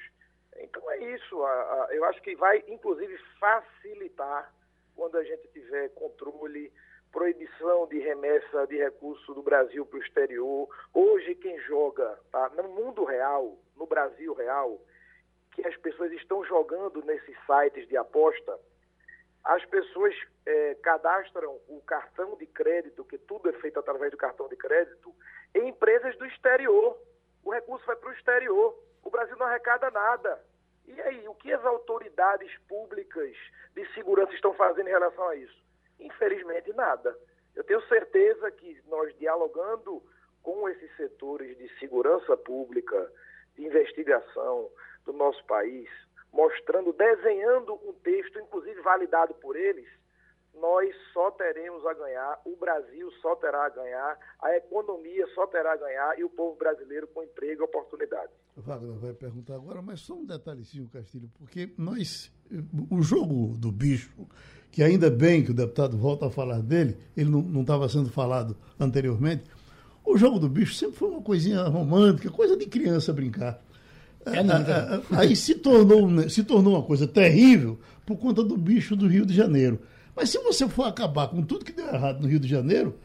[0.59, 1.43] Então é isso.
[1.43, 4.53] A, a, eu acho que vai, inclusive, facilitar
[4.95, 6.71] quando a gente tiver controle,
[7.11, 10.67] proibição de remessa de recursos do Brasil para o exterior.
[10.93, 14.79] Hoje, quem joga tá, no mundo real, no Brasil real,
[15.51, 18.59] que as pessoas estão jogando nesses sites de aposta,
[19.43, 20.13] as pessoas
[20.45, 25.15] é, cadastram o cartão de crédito, que tudo é feito através do cartão de crédito,
[25.55, 26.97] em empresas do exterior.
[27.45, 28.77] O recurso vai para o exterior.
[29.07, 30.43] O Brasil não arrecada nada.
[30.85, 33.33] E aí, o que as autoridades públicas
[33.73, 35.63] de segurança estão fazendo em relação a isso?
[35.97, 37.17] Infelizmente, nada.
[37.55, 40.03] Eu tenho certeza que nós dialogando
[40.43, 43.09] com esses setores de segurança pública,
[43.55, 44.69] de investigação,
[45.05, 45.89] do nosso país,
[46.33, 49.87] mostrando, desenhando um texto, inclusive validado por eles,
[50.61, 55.73] nós só teremos a ganhar, o Brasil só terá a ganhar, a economia só terá
[55.73, 58.31] a ganhar e o povo brasileiro com emprego e oportunidade.
[58.55, 62.31] Wagner vai perguntar agora, mas só um detalhezinho, Castilho, porque nós,
[62.89, 64.11] o jogo do bicho,
[64.71, 68.57] que ainda bem que o deputado volta a falar dele, ele não estava sendo falado
[68.79, 69.43] anteriormente,
[70.03, 73.61] o jogo do bicho sempre foi uma coisinha romântica, coisa de criança brincar.
[74.25, 75.01] É nada.
[75.11, 79.25] Aí se tornou, né, se tornou uma coisa terrível por conta do bicho do Rio
[79.25, 79.79] de Janeiro.
[80.17, 82.97] Mas se você for acabar com tudo que deu errado no Rio de Janeiro,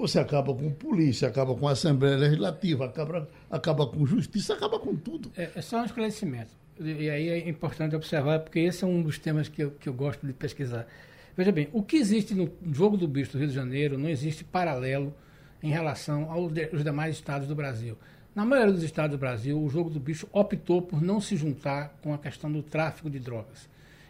[0.00, 5.30] você acaba com polícia, acaba com Assembleia Legislativa, acaba, acaba com justiça, acaba com tudo.
[5.36, 6.50] É, é só um esclarecimento.
[6.80, 9.92] E aí é importante observar, porque esse é um dos temas que eu, que eu
[9.92, 10.86] gosto de pesquisar.
[11.36, 14.42] Veja bem, o que existe no jogo do bicho do Rio de Janeiro não existe
[14.42, 15.14] paralelo
[15.62, 17.98] em relação aos demais estados do Brasil.
[18.34, 21.98] Na maioria dos estados do Brasil, o jogo do bicho optou por não se juntar
[22.02, 23.68] com a questão do tráfico de drogas.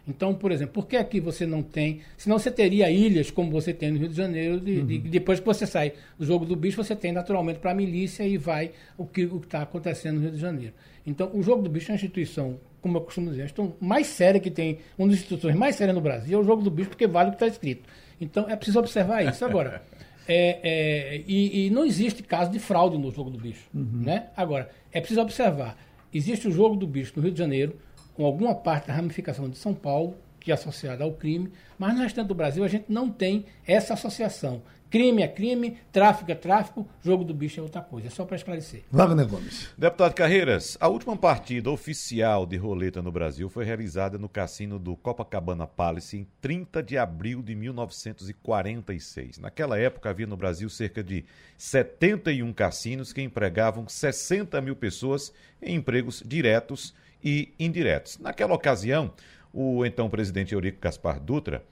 [0.09, 2.01] Então, por exemplo, por que aqui você não tem.
[2.17, 4.85] Senão você teria ilhas como você tem no Rio de Janeiro, de, uhum.
[4.85, 8.23] de, depois que você sai do jogo do bicho, você tem naturalmente para a milícia
[8.23, 10.73] e vai o que está acontecendo no Rio de Janeiro.
[11.05, 14.39] Então, o jogo do bicho é uma instituição como eu costumo dizer, a mais séria
[14.39, 17.07] que tem, uma das instituições mais sérias no Brasil é o jogo do bicho, porque
[17.07, 17.83] vale o que está escrito.
[18.19, 19.43] Então é preciso observar isso.
[19.43, 19.81] Agora,
[20.27, 23.67] é, é, e, e, não existe caso de fraude no jogo do bicho.
[23.73, 24.01] Uhum.
[24.03, 24.27] Né?
[24.35, 25.77] Agora, é preciso observar:
[26.13, 27.75] existe o jogo do bicho no Rio de Janeiro,
[28.19, 32.01] com alguma parte da ramificação de São Paulo, que é associada ao crime, mas no
[32.01, 34.61] restante do Brasil a gente não tem essa associação.
[34.89, 38.07] Crime é crime, tráfico é tráfico, jogo do bicho é outra coisa.
[38.07, 38.83] É só para esclarecer.
[38.91, 39.69] Wagner Gomes.
[39.77, 44.97] Deputado Carreiras, a última partida oficial de roleta no Brasil foi realizada no cassino do
[44.97, 49.37] Copacabana Palace em 30 de abril de 1946.
[49.37, 51.23] Naquela época havia no Brasil cerca de
[51.57, 56.99] 71 cassinos que empregavam 60 mil pessoas em empregos diretos e
[57.59, 58.17] indiretos.
[58.17, 59.13] Naquela ocasião,
[59.53, 61.63] o então presidente Eurico Gaspar Dutra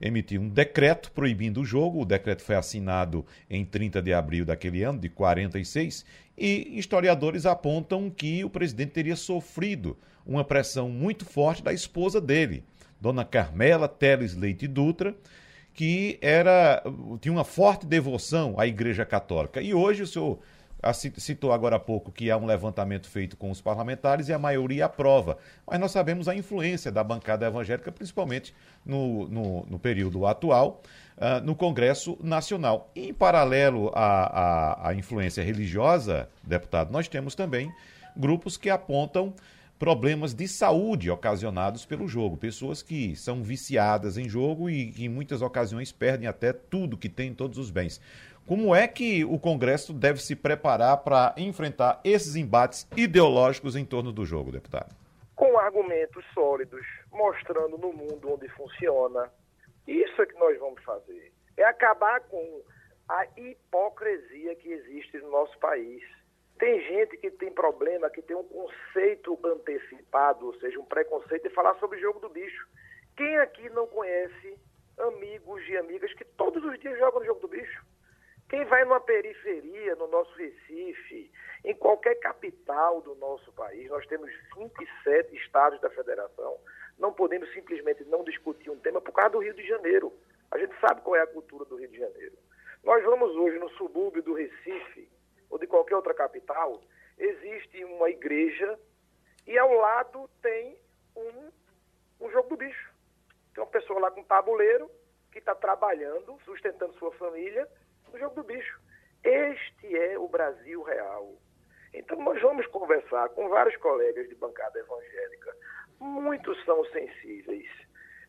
[0.00, 2.00] emitiu um decreto proibindo o jogo.
[2.00, 6.04] O decreto foi assinado em 30 de abril daquele ano, de 46,
[6.36, 12.64] e historiadores apontam que o presidente teria sofrido uma pressão muito forte da esposa dele,
[13.00, 15.14] Dona Carmela Teles Leite Dutra,
[15.74, 16.82] que era
[17.20, 19.60] tinha uma forte devoção à Igreja Católica.
[19.60, 20.40] E hoje o senhor
[21.18, 24.86] citou agora há pouco que há um levantamento feito com os parlamentares e a maioria
[24.86, 25.38] aprova.
[25.66, 30.82] Mas nós sabemos a influência da bancada evangélica, principalmente no, no, no período atual,
[31.16, 32.90] uh, no Congresso Nacional.
[32.94, 37.72] E, em paralelo à, à, à influência religiosa, deputado, nós temos também
[38.16, 39.34] grupos que apontam
[39.80, 42.36] problemas de saúde ocasionados pelo jogo.
[42.36, 47.08] Pessoas que são viciadas em jogo e que em muitas ocasiões perdem até tudo que
[47.08, 47.98] tem, todos os bens.
[48.50, 54.10] Como é que o Congresso deve se preparar para enfrentar esses embates ideológicos em torno
[54.10, 54.92] do jogo, deputado?
[55.36, 59.30] Com argumentos sólidos, mostrando no mundo onde funciona.
[59.86, 61.32] Isso é que nós vamos fazer.
[61.56, 62.60] É acabar com
[63.08, 66.02] a hipocrisia que existe no nosso país.
[66.58, 71.54] Tem gente que tem problema, que tem um conceito antecipado, ou seja, um preconceito de
[71.54, 72.66] falar sobre o jogo do bicho.
[73.16, 74.58] Quem aqui não conhece
[74.98, 77.88] amigos e amigas que todos os dias jogam no jogo do bicho?
[78.50, 81.30] Quem vai numa periferia, no nosso Recife,
[81.64, 86.58] em qualquer capital do nosso país, nós temos 27 estados da federação,
[86.98, 90.12] não podemos simplesmente não discutir um tema por causa do Rio de Janeiro.
[90.50, 92.36] A gente sabe qual é a cultura do Rio de Janeiro.
[92.82, 95.08] Nós vamos hoje no subúrbio do Recife,
[95.48, 96.82] ou de qualquer outra capital,
[97.16, 98.76] existe uma igreja
[99.46, 100.76] e ao lado tem
[101.16, 101.52] um,
[102.20, 102.92] um jogo do bicho.
[103.54, 104.90] Tem uma pessoa lá com um tabuleiro
[105.30, 107.68] que está trabalhando, sustentando sua família,
[108.12, 108.80] no jogo do bicho.
[109.22, 111.34] Este é o Brasil real.
[111.92, 115.56] Então, nós vamos conversar com vários colegas de bancada evangélica.
[115.98, 117.68] Muitos são sensíveis.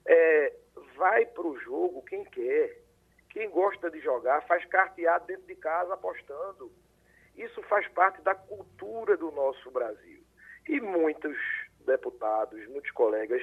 [0.05, 0.53] É,
[0.95, 2.77] vai para o jogo quem quer.
[3.29, 6.71] Quem gosta de jogar faz carteado dentro de casa apostando.
[7.35, 10.21] Isso faz parte da cultura do nosso Brasil.
[10.67, 11.37] E muitos
[11.85, 13.41] deputados, muitos colegas,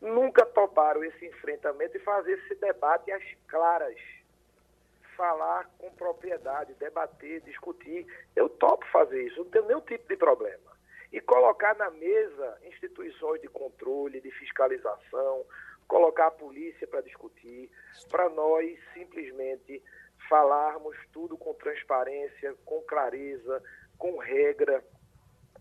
[0.00, 3.96] nunca toparam esse enfrentamento e fazer esse debate às claras
[5.20, 8.06] falar com propriedade, debater, discutir.
[8.34, 10.70] Eu topo fazer isso, não tenho nenhum tipo de problema.
[11.12, 15.44] E colocar na mesa instituições de controle, de fiscalização,
[15.86, 17.70] colocar a polícia para discutir,
[18.08, 19.82] para nós simplesmente
[20.26, 23.62] falarmos tudo com transparência, com clareza,
[23.98, 24.82] com regra.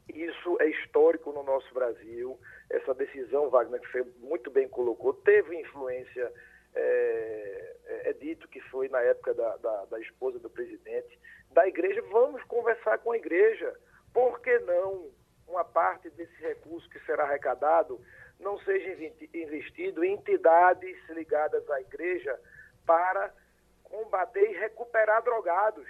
[0.08, 2.39] Isso é histórico no nosso Brasil.
[2.69, 6.32] Essa decisão, Wagner, que você muito bem colocou, teve influência
[6.76, 11.20] é, é, é, dito que foi na época da, da, da, esposa do presidente,
[11.52, 13.74] da igreja, vamos conversar com a igreja.
[14.14, 15.10] Por que não
[15.48, 18.00] uma parte desse recurso que será arrecadado
[18.40, 22.40] não seja investido em entidades ligadas à igreja
[22.86, 23.34] para
[23.84, 25.88] combater e recuperar drogados?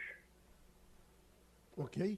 [1.77, 2.17] Ok.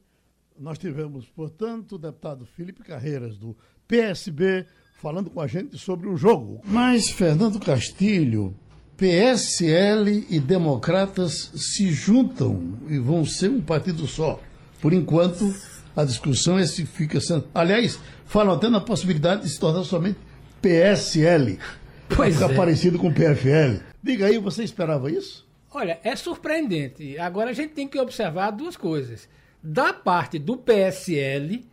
[0.57, 3.55] Nós tivemos, portanto, o deputado Felipe Carreiras, do
[3.87, 4.67] PSB,
[5.01, 6.61] falando com a gente sobre o jogo.
[6.63, 8.53] Mas, Fernando Castilho,
[8.95, 14.39] PSL e Democratas se juntam e vão ser um partido só.
[14.79, 15.53] Por enquanto,
[15.95, 17.45] a discussão é se fica sendo.
[17.53, 20.19] Aliás, falam até na possibilidade de se tornar somente
[20.61, 21.57] PSL.
[22.15, 22.55] Pois ficar é.
[22.55, 23.81] parecido com PFL.
[24.03, 25.49] Diga aí, você esperava isso?
[25.73, 27.17] Olha, é surpreendente.
[27.17, 29.27] Agora a gente tem que observar duas coisas.
[29.63, 31.65] Da parte do PSL,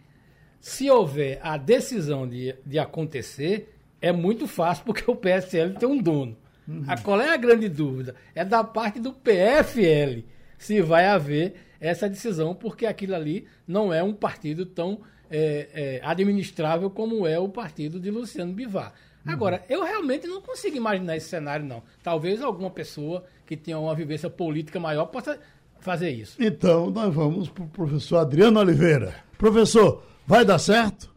[0.60, 6.00] se houver a decisão de, de acontecer, é muito fácil, porque o PSL tem um
[6.00, 6.36] dono.
[6.66, 6.84] Uhum.
[6.86, 8.14] A, qual é a grande dúvida?
[8.34, 10.22] É da parte do PFL
[10.58, 16.00] se vai haver essa decisão, porque aquilo ali não é um partido tão é, é,
[16.02, 18.92] administrável como é o partido de Luciano Bivar.
[19.24, 19.32] Uhum.
[19.32, 21.82] Agora, eu realmente não consigo imaginar esse cenário, não.
[22.02, 25.38] Talvez alguma pessoa que tenha uma vivência política maior possa
[25.80, 26.36] fazer isso.
[26.40, 29.14] Então, nós vamos para o professor Adriano Oliveira.
[29.38, 31.08] Professor, Vai dar certo?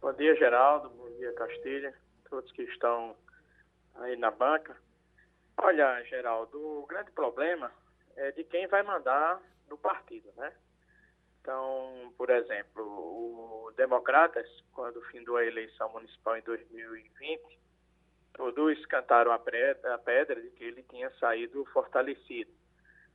[0.00, 0.90] Bom dia, Geraldo.
[0.90, 1.94] Bom dia, Castilha.
[2.28, 3.14] Todos que estão
[3.94, 4.76] aí na banca.
[5.56, 7.70] Olha, Geraldo, o grande problema
[8.16, 10.52] é de quem vai mandar no partido, né?
[11.40, 17.40] Então, por exemplo, o Democratas, quando findou a eleição municipal em 2020,
[18.34, 22.50] todos cantaram a pedra, de que ele tinha saído fortalecido,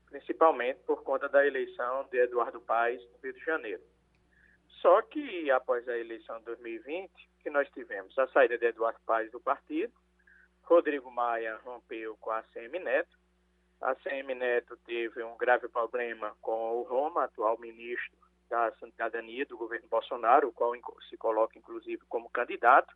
[0.09, 3.90] principalmente por conta da eleição de Eduardo Paes no Rio de Janeiro.
[4.79, 7.11] Só que após a eleição de 2020,
[7.43, 9.93] que nós tivemos a saída de Eduardo Paes do partido,
[10.63, 13.17] Rodrigo Maia rompeu com a CM Neto,
[13.81, 19.57] a CM Neto teve um grave problema com o Roma, atual ministro da Cidadania do
[19.57, 20.73] governo Bolsonaro, o qual
[21.09, 22.93] se coloca inclusive como candidato.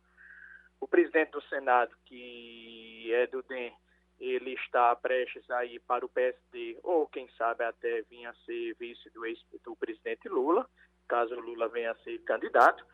[0.80, 3.74] O presidente do Senado, que é do DEM,
[4.20, 8.74] ele está prestes a ir para o PSD, ou quem sabe até vir a ser
[8.74, 10.68] vice do, ex, do presidente Lula,
[11.06, 12.84] caso Lula venha a ser candidato.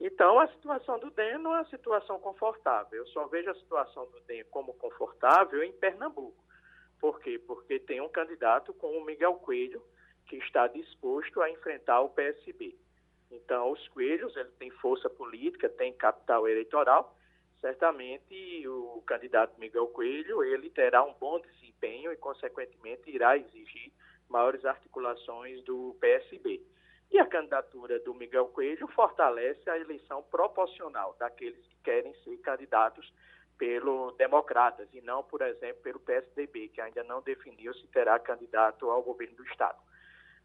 [0.00, 3.00] Então, a situação do DEM não é uma situação confortável.
[3.00, 6.44] Eu só vejo a situação do DEM como confortável em Pernambuco.
[7.00, 7.38] Por quê?
[7.38, 9.82] Porque tem um candidato como o Miguel Coelho,
[10.26, 12.76] que está disposto a enfrentar o PSB.
[13.30, 17.16] Então, os Coelhos, ele tem força política, tem capital eleitoral.
[17.60, 23.92] Certamente, o candidato Miguel Coelho, ele terá um bom desempenho e, consequentemente, irá exigir
[24.28, 26.62] maiores articulações do PSB.
[27.10, 33.12] E a candidatura do Miguel Coelho fortalece a eleição proporcional daqueles que querem ser candidatos
[33.56, 38.88] pelo Democratas e não, por exemplo, pelo PSDB, que ainda não definiu se terá candidato
[38.88, 39.78] ao governo do Estado.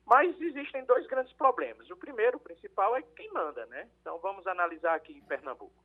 [0.06, 1.89] Mas existem dois grandes problemas.
[1.89, 3.88] O primeiro, o principal, é quem manda, né?
[4.02, 5.84] Então vamos analisar aqui em Pernambuco.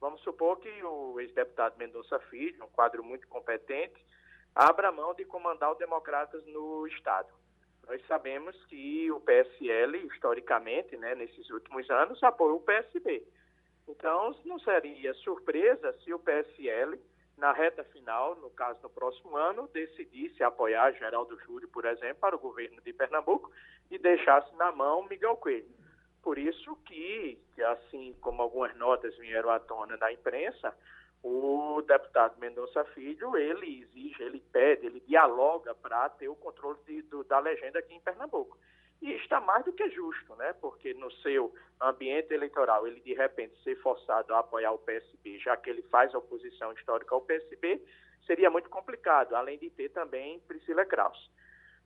[0.00, 4.04] Vamos supor que o ex-deputado Mendonça Filho, um quadro muito competente,
[4.54, 7.32] abra mão de comandar o Democratas no Estado.
[7.86, 13.22] Nós sabemos que o PSL, historicamente, né, nesses últimos anos, apoiou o PSB.
[13.86, 16.98] Então, não seria surpresa se o PSL,
[17.36, 22.36] na reta final, no caso no próximo ano, decidisse apoiar Geraldo Júlio, por exemplo, para
[22.36, 23.50] o governo de Pernambuco
[23.90, 25.74] e deixasse na mão Miguel Coelho.
[26.22, 30.74] Por isso que, assim como algumas notas vieram à tona na imprensa,
[31.24, 37.00] o deputado Mendonça Filho, ele exige, ele pede, ele dialoga para ter o controle de,
[37.02, 38.58] do, da legenda aqui em Pernambuco.
[39.00, 40.52] E está mais do que justo, né?
[40.60, 45.56] Porque no seu ambiente eleitoral, ele de repente ser forçado a apoiar o PSB, já
[45.56, 47.82] que ele faz oposição histórica ao PSB,
[48.26, 51.30] seria muito complicado, além de ter também Priscila Kraus.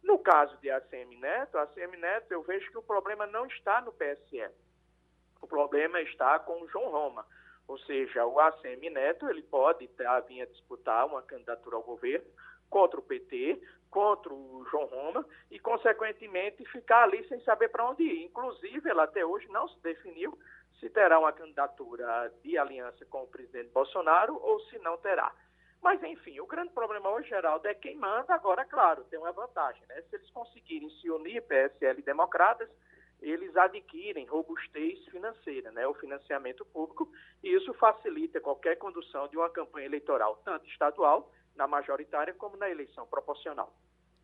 [0.03, 3.93] No caso de ACM Neto, ACM Neto, eu vejo que o problema não está no
[3.93, 4.53] PSL.
[5.41, 7.25] O problema está com o João Roma.
[7.69, 12.27] Ou seja, o ACM Neto, ele pode tá, vir a disputar uma candidatura ao governo
[12.71, 18.03] contra o PT, contra o João Roma e, consequentemente, ficar ali sem saber para onde
[18.03, 18.25] ir.
[18.25, 20.37] Inclusive, ela até hoje não se definiu
[20.81, 25.33] se terá uma candidatura de aliança com o presidente Bolsonaro ou se não terá.
[25.83, 28.35] Mas, enfim, o grande problema hoje, Geraldo, é quem manda.
[28.35, 30.03] Agora, claro, tem uma vantagem, né?
[30.03, 32.69] Se eles conseguirem se unir, PSL e democratas,
[33.21, 35.87] eles adquirem robustez financeira, né?
[35.87, 37.11] O financiamento público,
[37.43, 42.71] e isso facilita qualquer condução de uma campanha eleitoral, tanto estadual na majoritária como na
[42.71, 43.75] eleição proporcional.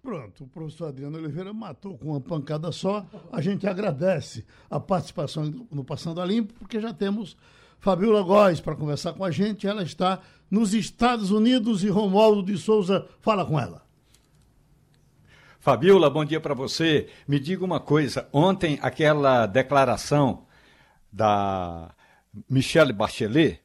[0.00, 3.06] Pronto, o professor Adriano Oliveira matou com uma pancada só.
[3.32, 7.36] A gente agradece a participação no Passando a Limpo, porque já temos
[7.78, 9.66] Fabiola Góes para conversar com a gente.
[9.66, 13.83] Ela está nos Estados Unidos e Romualdo de Souza fala com ela.
[15.64, 17.08] Fabiola, bom dia para você.
[17.26, 20.44] Me diga uma coisa: ontem aquela declaração
[21.10, 21.90] da
[22.50, 23.62] Michelle Bachelet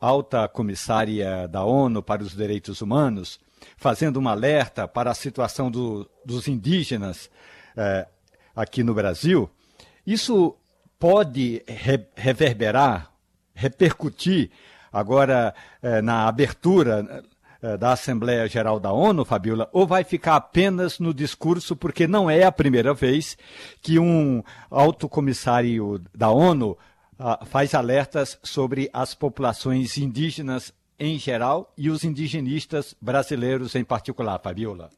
[0.00, 3.40] alta comissária da ONU para os Direitos Humanos,
[3.76, 7.28] fazendo um alerta para a situação do, dos indígenas
[7.76, 8.06] eh,
[8.54, 9.50] aqui no Brasil,
[10.06, 10.56] isso
[11.00, 13.10] pode re reverberar,
[13.52, 14.52] repercutir
[14.92, 17.24] agora eh, na abertura
[17.78, 22.44] da Assembleia Geral da ONU, Fabiola, ou vai ficar apenas no discurso, porque não é
[22.44, 23.36] a primeira vez
[23.80, 26.76] que um alto comissário da ONU
[27.18, 34.38] uh, faz alertas sobre as populações indígenas em geral e os indigenistas brasileiros em particular,
[34.38, 34.90] Fabiola.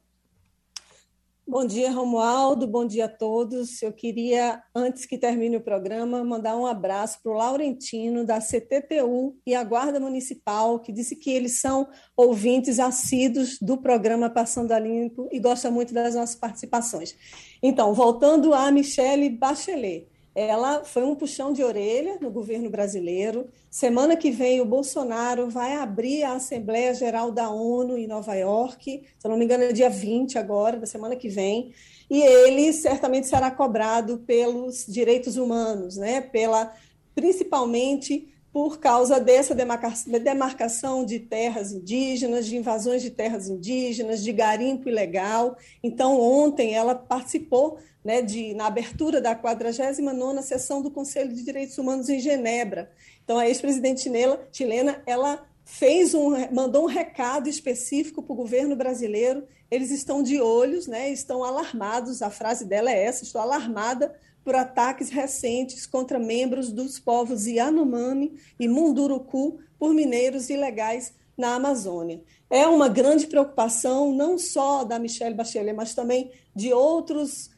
[1.48, 2.66] Bom dia, Romualdo.
[2.66, 3.80] Bom dia a todos.
[3.80, 9.36] Eu queria, antes que termine o programa, mandar um abraço para o Laurentino, da CTTU
[9.46, 11.86] e a Guarda Municipal, que disse que eles são
[12.16, 17.14] ouvintes assíduos do programa Passando a Limpo e gosta muito das nossas participações.
[17.62, 23.48] Então, voltando a Michele Bachelet ela foi um puxão de orelha no governo brasileiro.
[23.70, 29.02] Semana que vem, o Bolsonaro vai abrir a Assembleia Geral da ONU em Nova York,
[29.18, 31.72] se eu não me engano, é dia 20 agora, da semana que vem,
[32.10, 36.20] e ele certamente será cobrado pelos direitos humanos, né?
[36.20, 36.70] pela
[37.14, 44.88] principalmente por causa dessa demarcação de terras indígenas, de invasões de terras indígenas, de garimpo
[44.88, 45.56] ilegal.
[45.82, 51.76] Então, ontem ela participou né, de, na abertura da 49ª sessão do Conselho de Direitos
[51.76, 52.88] Humanos em Genebra.
[53.24, 54.08] Então, a ex-presidente
[54.52, 59.42] chilena, ela fez um, mandou um recado específico para o governo brasileiro.
[59.68, 62.22] Eles estão de olhos, né, estão alarmados.
[62.22, 68.38] A frase dela é essa: estou alarmada por ataques recentes contra membros dos povos Yanomami
[68.60, 72.22] e Munduruku por mineiros ilegais na Amazônia.
[72.48, 77.50] É uma grande preocupação, não só da Michelle Bachelet, mas também de outros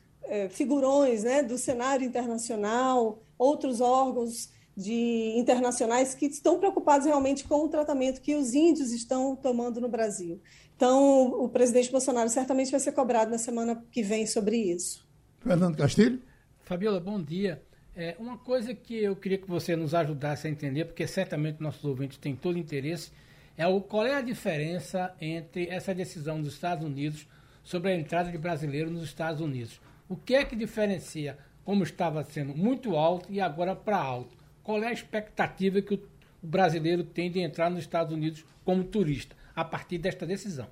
[0.51, 7.69] figurões né, do cenário internacional, outros órgãos de internacionais que estão preocupados realmente com o
[7.69, 10.41] tratamento que os índios estão tomando no Brasil.
[10.77, 15.05] Então, o presidente Bolsonaro certamente vai ser cobrado na semana que vem sobre isso.
[15.41, 16.23] Fernando Castilho?
[16.63, 17.61] Fabiola, bom dia.
[17.97, 21.85] É, uma coisa que eu queria que você nos ajudasse a entender, porque certamente nossos
[21.85, 23.11] ouvintes têm todo interesse,
[23.57, 27.27] é o, qual é a diferença entre essa decisão dos Estados Unidos
[27.65, 29.81] sobre a entrada de brasileiros nos Estados Unidos.
[30.09, 34.39] O que é que diferencia como estava sendo muito alto e agora para alto?
[34.63, 36.03] Qual é a expectativa que o
[36.43, 40.67] brasileiro tem de entrar nos Estados Unidos como turista a partir desta decisão?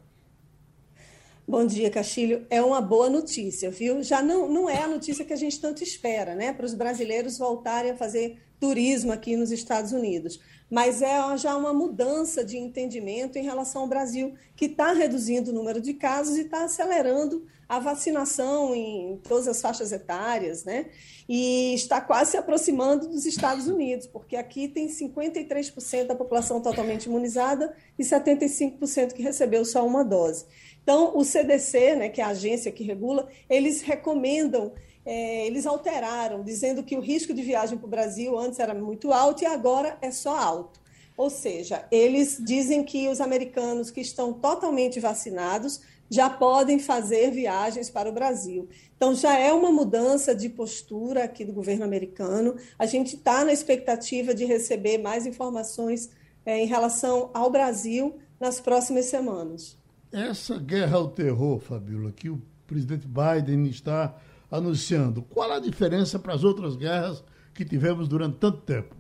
[1.47, 2.47] Bom dia, Castilho.
[2.49, 4.03] É uma boa notícia, viu?
[4.03, 6.55] Já não, não é a notícia que a gente tanto espera, né?
[6.55, 10.41] Para os brasileiros voltarem a fazer turismo aqui nos Estados Unidos.
[10.71, 15.55] Mas é já uma mudança de entendimento em relação ao Brasil, que está reduzindo o
[15.55, 20.87] número de casos e está acelerando a vacinação em todas as faixas etárias, né?
[21.29, 27.07] E está quase se aproximando dos Estados Unidos, porque aqui tem 53% da população totalmente
[27.07, 30.47] imunizada e 75% que recebeu só uma dose.
[30.83, 34.73] Então, o CDC, né, que é a agência que regula, eles recomendam,
[35.07, 39.13] é, eles alteraram, dizendo que o risco de viagem para o Brasil antes era muito
[39.13, 40.81] alto e agora é só alto.
[41.17, 45.81] Ou seja, eles dizem que os americanos que estão totalmente vacinados
[46.11, 48.69] já podem fazer viagens para o Brasil.
[48.97, 52.57] Então, já é uma mudança de postura aqui do governo americano.
[52.79, 56.11] A gente está na expectativa de receber mais informações
[56.45, 59.77] é, em relação ao Brasil nas próximas semanas.
[60.13, 64.15] Essa guerra ao terror, Fabiola, que o presidente Biden está
[64.51, 67.23] anunciando, qual a diferença para as outras guerras
[67.55, 68.95] que tivemos durante tanto tempo?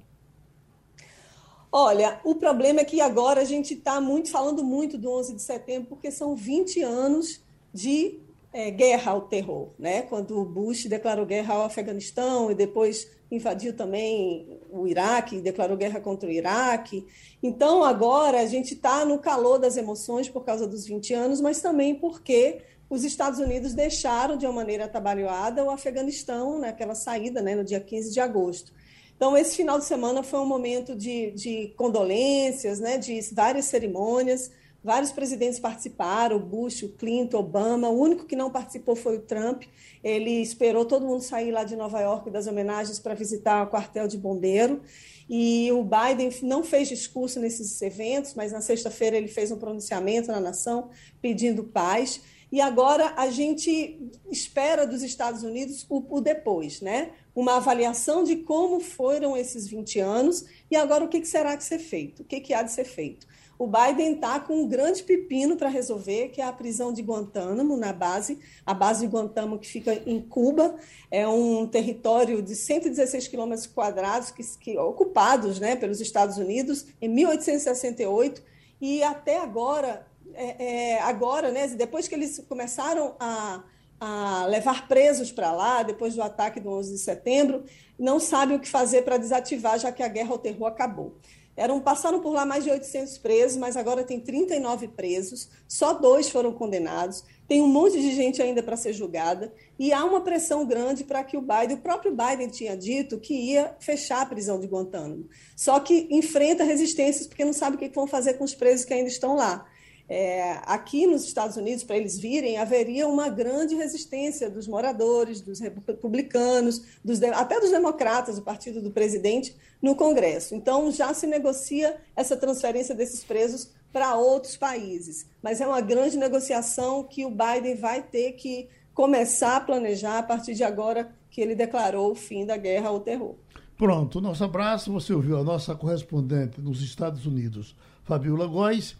[1.70, 5.42] Olha, o problema é que agora a gente está muito falando muito do 11 de
[5.42, 7.40] setembro, porque são 20 anos
[7.72, 8.18] de
[8.53, 10.03] é, guerra ao terror, né?
[10.03, 16.01] Quando o Bush declarou guerra ao Afeganistão e depois invadiu também o Iraque, declarou guerra
[16.01, 17.07] contra o Iraque.
[17.42, 21.61] Então, agora a gente está no calor das emoções por causa dos 20 anos, mas
[21.61, 27.55] também porque os Estados Unidos deixaram de uma maneira atabalhoada o Afeganistão naquela saída, né,
[27.55, 28.72] no dia 15 de agosto.
[29.16, 34.51] Então, esse final de semana foi um momento de, de condolências, né, de várias cerimônias.
[34.84, 37.89] Vários presidentes participaram, Bush, Clinton, Obama.
[37.89, 39.64] O único que não participou foi o Trump.
[40.05, 44.07] Ele esperou todo mundo sair lá de Nova York das homenagens para visitar o quartel
[44.07, 44.82] de bombeiro.
[45.28, 50.30] E o Biden não fez discurso nesses eventos, mas na sexta-feira ele fez um pronunciamento
[50.30, 52.20] na nação pedindo paz.
[52.57, 54.00] E agora a gente
[54.30, 57.11] espera dos Estados Unidos o, o, depois, né?
[57.34, 61.62] Uma avaliação de como foram esses 20 anos e agora o que, que será que
[61.62, 63.26] ser feito, o que, que há de ser feito
[63.59, 67.76] o Biden está com um grande pepino para resolver, que é a prisão de Guantánamo,
[67.76, 68.38] na base.
[68.64, 70.76] A base de Guantánamo, que fica em Cuba,
[71.11, 77.09] é um território de 116 quilômetros quadrados que, que, ocupados né, pelos Estados Unidos em
[77.09, 78.42] 1868.
[78.78, 80.64] E até agora, é,
[80.95, 83.62] é, agora né, depois que eles começaram a,
[84.01, 87.64] a levar presos para lá, depois do ataque do 11 de setembro,
[87.99, 91.16] não sabem o que fazer para desativar, já que a guerra ao terror acabou.
[91.57, 96.29] Eram, passaram por lá mais de 800 presos, mas agora tem 39 presos, só dois
[96.29, 97.24] foram condenados.
[97.49, 101.24] Tem um monte de gente ainda para ser julgada e há uma pressão grande para
[101.24, 105.29] que o Biden, o próprio Biden tinha dito que ia fechar a prisão de Guantánamo.
[105.55, 108.93] Só que enfrenta resistências porque não sabe o que vão fazer com os presos que
[108.93, 109.66] ainda estão lá.
[110.09, 115.59] É, aqui nos Estados Unidos, para eles virem, haveria uma grande resistência dos moradores, dos
[115.59, 120.54] republicanos, dos, até dos democratas, o partido do presidente, no Congresso.
[120.54, 125.26] Então, já se negocia essa transferência desses presos para outros países.
[125.42, 130.22] Mas é uma grande negociação que o Biden vai ter que começar a planejar a
[130.22, 133.34] partir de agora que ele declarou o fim da guerra ao terror.
[133.76, 134.92] Pronto, nosso abraço.
[134.92, 138.96] Você ouviu a nossa correspondente nos Estados Unidos, Fabiola Góes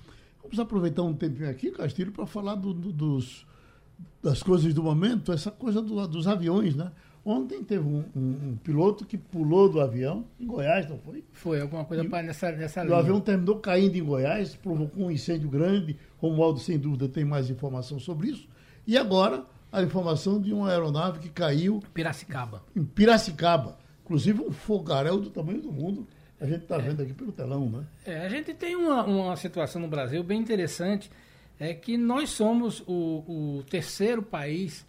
[0.47, 3.47] Vamos aproveitar um tempinho aqui, Castilho, para falar do, do, dos,
[4.23, 6.93] das coisas do momento, essa coisa do, dos aviões, né?
[7.25, 11.25] Ontem teve um, um, um, piloto que pulou do avião, em Goiás, não foi?
[11.33, 12.95] Foi, alguma coisa e, nessa, nessa linha.
[12.95, 15.97] O avião terminou caindo em Goiás, provocou um incêndio grande.
[16.19, 18.49] Romualdo, sem dúvida, tem mais informação sobre isso.
[18.87, 21.83] E agora, a informação de uma aeronave que caiu.
[21.93, 22.63] Piracicaba.
[22.77, 23.77] Em Piracicaba.
[24.05, 26.07] Inclusive um fogaréu do tamanho do mundo.
[26.41, 27.85] A gente está vendo aqui pelo telão, né?
[28.05, 31.11] É, a gente tem uma, uma situação no Brasil bem interessante,
[31.59, 34.87] é que nós somos o, o terceiro país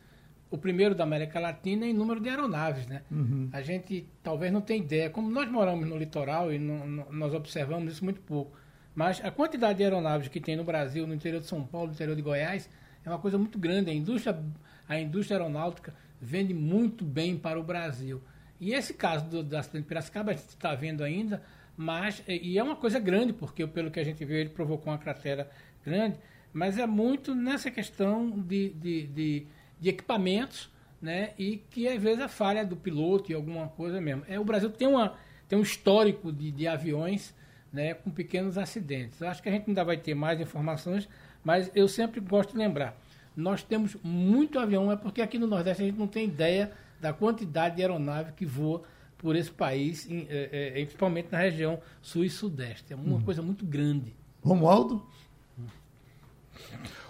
[0.49, 3.01] o primeiro da América Latina em número de aeronaves, né?
[3.11, 3.49] Uhum.
[3.51, 8.03] A gente talvez não tenha ideia, como nós moramos no litoral e nós observamos isso
[8.03, 8.57] muito pouco,
[8.95, 11.93] mas a quantidade de aeronaves que tem no Brasil, no interior de São Paulo, no
[11.93, 12.69] interior de Goiás,
[13.05, 13.91] é uma coisa muito grande.
[13.91, 14.41] A indústria,
[14.87, 18.21] a indústria aeronáutica vende muito bem para o Brasil.
[18.59, 21.41] E esse caso do, do acidente de Piracicaba a gente está vendo ainda,
[21.75, 24.97] mas e é uma coisa grande, porque pelo que a gente viu ele provocou uma
[24.97, 25.49] cratera
[25.85, 26.17] grande,
[26.51, 29.47] mas é muito nessa questão de, de, de
[29.79, 30.69] de equipamentos,
[31.01, 31.31] né?
[31.37, 34.23] E que às vezes a falha do piloto e alguma coisa mesmo.
[34.27, 35.15] É, o Brasil tem, uma,
[35.47, 37.33] tem um histórico de, de aviões
[37.71, 39.21] né, com pequenos acidentes.
[39.21, 41.07] Eu acho que a gente ainda vai ter mais informações,
[41.43, 42.97] mas eu sempre gosto de lembrar.
[43.35, 47.13] Nós temos muito avião, é porque aqui no Nordeste a gente não tem ideia da
[47.13, 48.83] quantidade de aeronave que voa
[49.17, 52.93] por esse país, em, é, é, principalmente na região sul e sudeste.
[52.93, 53.21] É uma hum.
[53.21, 54.15] coisa muito grande.
[54.43, 55.05] Romualdo?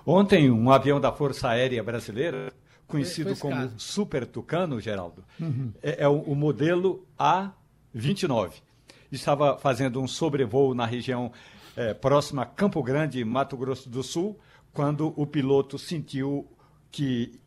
[0.06, 2.54] Ontem, um avião da Força Aérea Brasileira,
[2.88, 3.74] conhecido foi, foi como caso.
[3.78, 5.74] Super Tucano, Geraldo, uhum.
[5.84, 8.54] é, é o, o, modelo A29.
[9.12, 11.32] Estava fazendo um sobrevoo na região
[11.76, 14.40] é, próxima a Campo Grande, Mato Grosso do Sul,
[14.74, 16.48] quando o piloto sentiu
[16.90, 17.38] que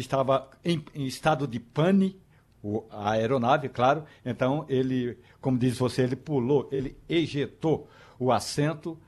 [0.00, 2.20] estava em, em estado de pane,
[2.62, 4.04] o, a aeronave, claro.
[4.24, 7.88] Então, ele, como diz você, ele pulou, ele ejetou
[8.18, 8.98] o assento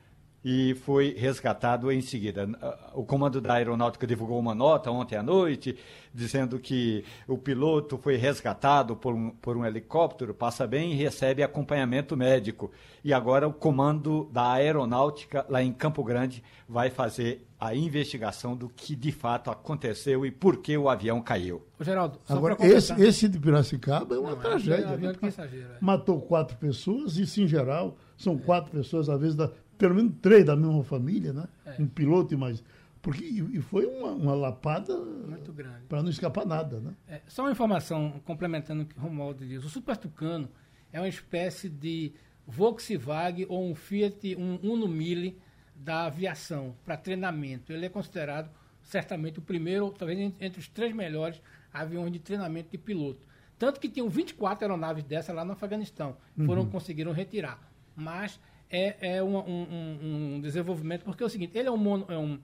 [0.50, 2.48] e foi resgatado em seguida.
[2.94, 5.76] O comando da aeronáutica divulgou uma nota ontem à noite,
[6.14, 11.42] dizendo que o piloto foi resgatado por um, por um helicóptero, passa bem e recebe
[11.42, 12.70] acompanhamento médico.
[13.04, 18.70] E agora o comando da aeronáutica lá em Campo Grande vai fazer a investigação do
[18.70, 21.62] que de fato aconteceu e por que o avião caiu.
[21.78, 24.84] Ô, Geraldo, agora esse, esse de Piracicaba é uma Não, tragédia.
[24.84, 25.78] É um é.
[25.78, 30.44] Matou quatro pessoas, isso em geral são quatro pessoas, às vezes da pelo menos três
[30.44, 31.48] da mesma família, né?
[31.64, 31.80] É.
[31.80, 32.62] Um piloto e mais.
[33.00, 36.92] Porque, e foi uma, uma lapada muito grande para não escapar nada, né?
[37.06, 39.64] É, só uma informação complementando o que o Romualdo diz.
[39.64, 40.48] O Super Tucano
[40.92, 42.12] é uma espécie de
[42.46, 45.38] Volkswagen ou um Fiat, um Uno Mille
[45.74, 47.72] da aviação para treinamento.
[47.72, 48.50] Ele é considerado
[48.82, 51.40] certamente o primeiro, talvez entre os três melhores
[51.72, 53.20] aviões de treinamento de piloto.
[53.58, 56.16] Tanto que tinham 24 aeronaves dessa lá no Afeganistão.
[56.46, 56.70] Foram uhum.
[56.70, 57.60] conseguiram retirar.
[57.94, 58.40] Mas
[58.70, 62.18] é, é um, um, um, desenvolvimento, porque é o seguinte, ele é um, mono, é
[62.18, 62.38] um,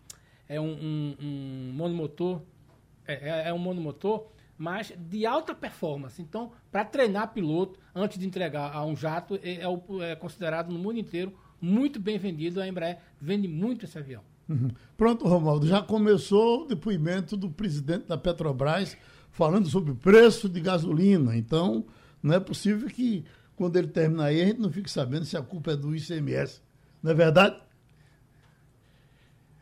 [0.48, 2.42] é um, um, monomotor,
[3.06, 6.20] é, é, é um monomotor, mas de alta performance.
[6.20, 10.78] Então, para treinar piloto, antes de entregar a um jato, é, é, é, considerado no
[10.78, 12.60] mundo inteiro muito bem vendido.
[12.60, 14.22] A Embraer vende muito esse avião.
[14.48, 14.68] Uhum.
[14.96, 18.96] Pronto, Romualdo, já começou o depoimento do presidente da Petrobras
[19.30, 21.36] falando sobre o preço de gasolina.
[21.36, 21.84] Então,
[22.22, 23.24] não é possível que
[23.56, 26.60] quando ele terminar aí, a gente não fica sabendo se a culpa é do ICMS.
[27.02, 27.56] Não é verdade?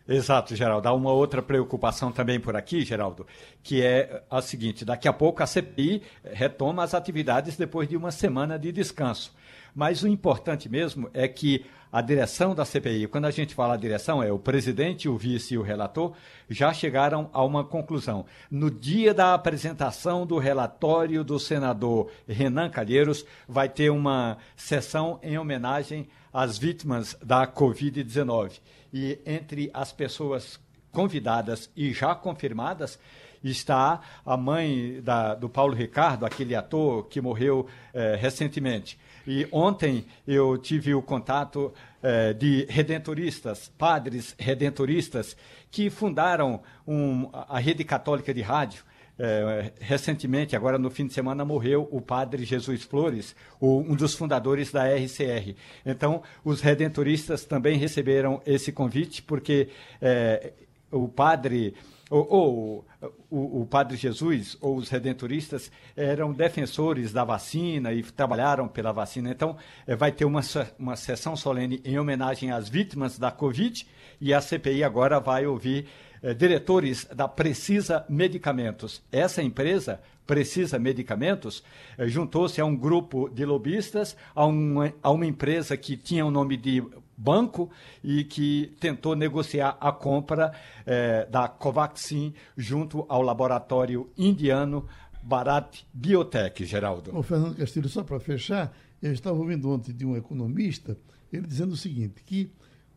[0.08, 0.88] Exato, Geraldo.
[0.88, 3.26] Há uma outra preocupação também por aqui, Geraldo,
[3.62, 8.10] que é a seguinte: daqui a pouco a CPI retoma as atividades depois de uma
[8.10, 9.32] semana de descanso.
[9.74, 13.76] Mas o importante mesmo é que a direção da CPI, quando a gente fala a
[13.76, 16.14] direção, é o presidente, o vice e o relator,
[16.48, 18.24] já chegaram a uma conclusão.
[18.50, 25.36] No dia da apresentação do relatório do senador Renan Calheiros, vai ter uma sessão em
[25.36, 28.60] homenagem às vítimas da Covid-19.
[28.90, 30.58] E entre as pessoas
[30.90, 32.98] convidadas e já confirmadas,
[33.44, 38.98] está a mãe da, do Paulo Ricardo, aquele ator que morreu eh, recentemente.
[39.26, 45.36] E ontem eu tive o contato eh, de redentoristas, padres redentoristas,
[45.70, 48.84] que fundaram um, a rede católica de rádio.
[49.18, 54.14] Eh, recentemente, agora no fim de semana, morreu o padre Jesus Flores, o, um dos
[54.14, 55.54] fundadores da RCR.
[55.86, 59.68] Então, os redentoristas também receberam esse convite, porque
[60.00, 60.52] eh,
[60.90, 61.74] o padre
[62.12, 62.84] ou, ou
[63.30, 69.30] o, o, Padre Jesus ou os redentoristas eram defensores da vacina e trabalharam pela vacina.
[69.30, 69.56] Então,
[69.86, 70.42] é, vai ter uma,
[70.78, 73.86] uma sessão solene em homenagem às vítimas da Covid
[74.20, 75.86] e a CPI agora vai ouvir
[76.22, 79.02] é, diretores da Precisa Medicamentos.
[79.10, 81.64] Essa empresa, Precisa Medicamentos,
[81.96, 86.30] é, juntou-se a um grupo de lobistas, a uma, a uma empresa que tinha o
[86.30, 86.84] nome de
[87.16, 87.70] banco
[88.02, 90.52] e que tentou negociar a compra
[90.86, 94.86] eh, da Covaxin junto ao laboratório indiano
[95.22, 97.16] Barat Biotech, Geraldo.
[97.16, 100.98] O Fernando Castilho, só para fechar, eu estava ouvindo ontem de um economista,
[101.32, 102.50] ele dizendo o seguinte, que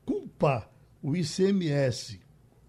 [0.05, 0.70] culpar
[1.01, 2.20] o ICMS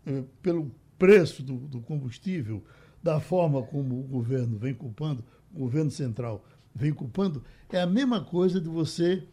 [0.06, 2.62] eh, pelo preço do, do, combustível,
[3.02, 5.24] da forma como o governo vem culpando,
[5.54, 6.44] o governo central
[6.74, 9.26] vem culpando, é a mesma coisa de você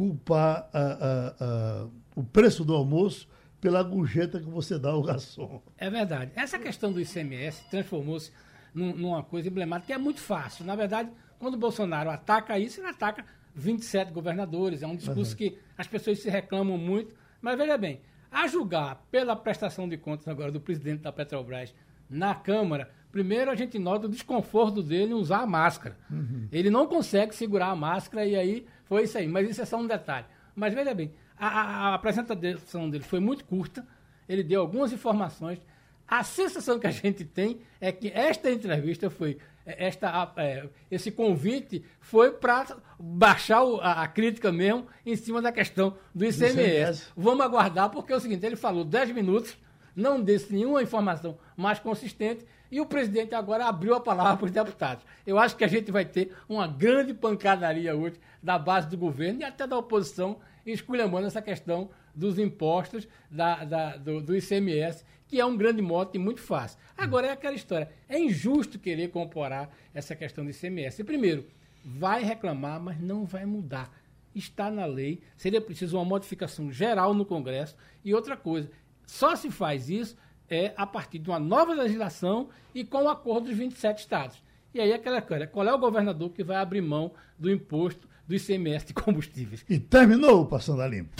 [0.00, 1.86] culpar a, a, a,
[2.16, 3.28] o preço do almoço
[3.60, 5.60] pela gorjeta que você dá ao garçom.
[5.76, 6.32] É verdade.
[6.34, 8.32] Essa questão do ICMS transformou-se
[8.74, 10.64] num, numa coisa emblemática que é muito fácil.
[10.64, 14.82] Na verdade, quando o Bolsonaro ataca isso, ele ataca 27 governadores.
[14.82, 15.36] É um discurso uhum.
[15.36, 17.14] que as pessoas se reclamam muito.
[17.42, 18.00] Mas veja bem,
[18.32, 21.74] a julgar pela prestação de contas agora do presidente da Petrobras
[22.08, 25.98] na Câmara, primeiro a gente nota o desconforto dele em usar a máscara.
[26.10, 26.48] Uhum.
[26.50, 29.28] Ele não consegue segurar a máscara e aí foi isso aí.
[29.28, 30.26] Mas isso é só um detalhe.
[30.52, 33.86] Mas veja bem, a, a, a apresentação dele foi muito curta,
[34.28, 35.60] ele deu algumas informações.
[36.08, 41.12] A sensação que a gente tem é que esta entrevista foi, é, esta, é, esse
[41.12, 46.54] convite foi para baixar a, a, crítica mesmo em cima da questão do ICMS.
[46.56, 47.06] Do ICMS.
[47.16, 49.56] Vamos aguardar, porque é o seguinte, ele falou 10 minutos,
[49.94, 54.50] não disse nenhuma informação mais consistente, e o presidente agora abriu a palavra para os
[54.50, 55.04] deputados.
[55.26, 59.40] Eu acho que a gente vai ter uma grande pancadaria hoje da base do governo
[59.40, 65.40] e até da oposição esculhambando essa questão dos impostos da, da, do, do, ICMS, que
[65.40, 66.78] é um grande mote muito fácil.
[66.96, 67.90] Agora é aquela história.
[68.08, 71.02] É injusto querer comparar essa questão do ICMS.
[71.04, 71.46] Primeiro,
[71.84, 73.90] vai reclamar, mas não vai mudar.
[74.34, 77.76] Está na lei, seria preciso uma modificação geral no Congresso.
[78.04, 78.70] E outra coisa,
[79.06, 80.16] só se faz isso
[80.50, 84.42] é a partir de uma nova legislação e com o acordo dos 27 estados.
[84.74, 88.34] E aí aquela coisa, qual é o governador que vai abrir mão do imposto do
[88.34, 89.64] ICMS de combustíveis.
[89.68, 91.10] E terminou o Passando a Limpo.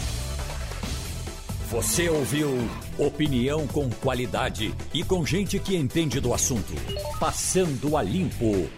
[1.70, 2.50] Você ouviu
[2.98, 6.72] opinião com qualidade e com gente que entende do assunto.
[7.18, 8.68] Passando a Limpo.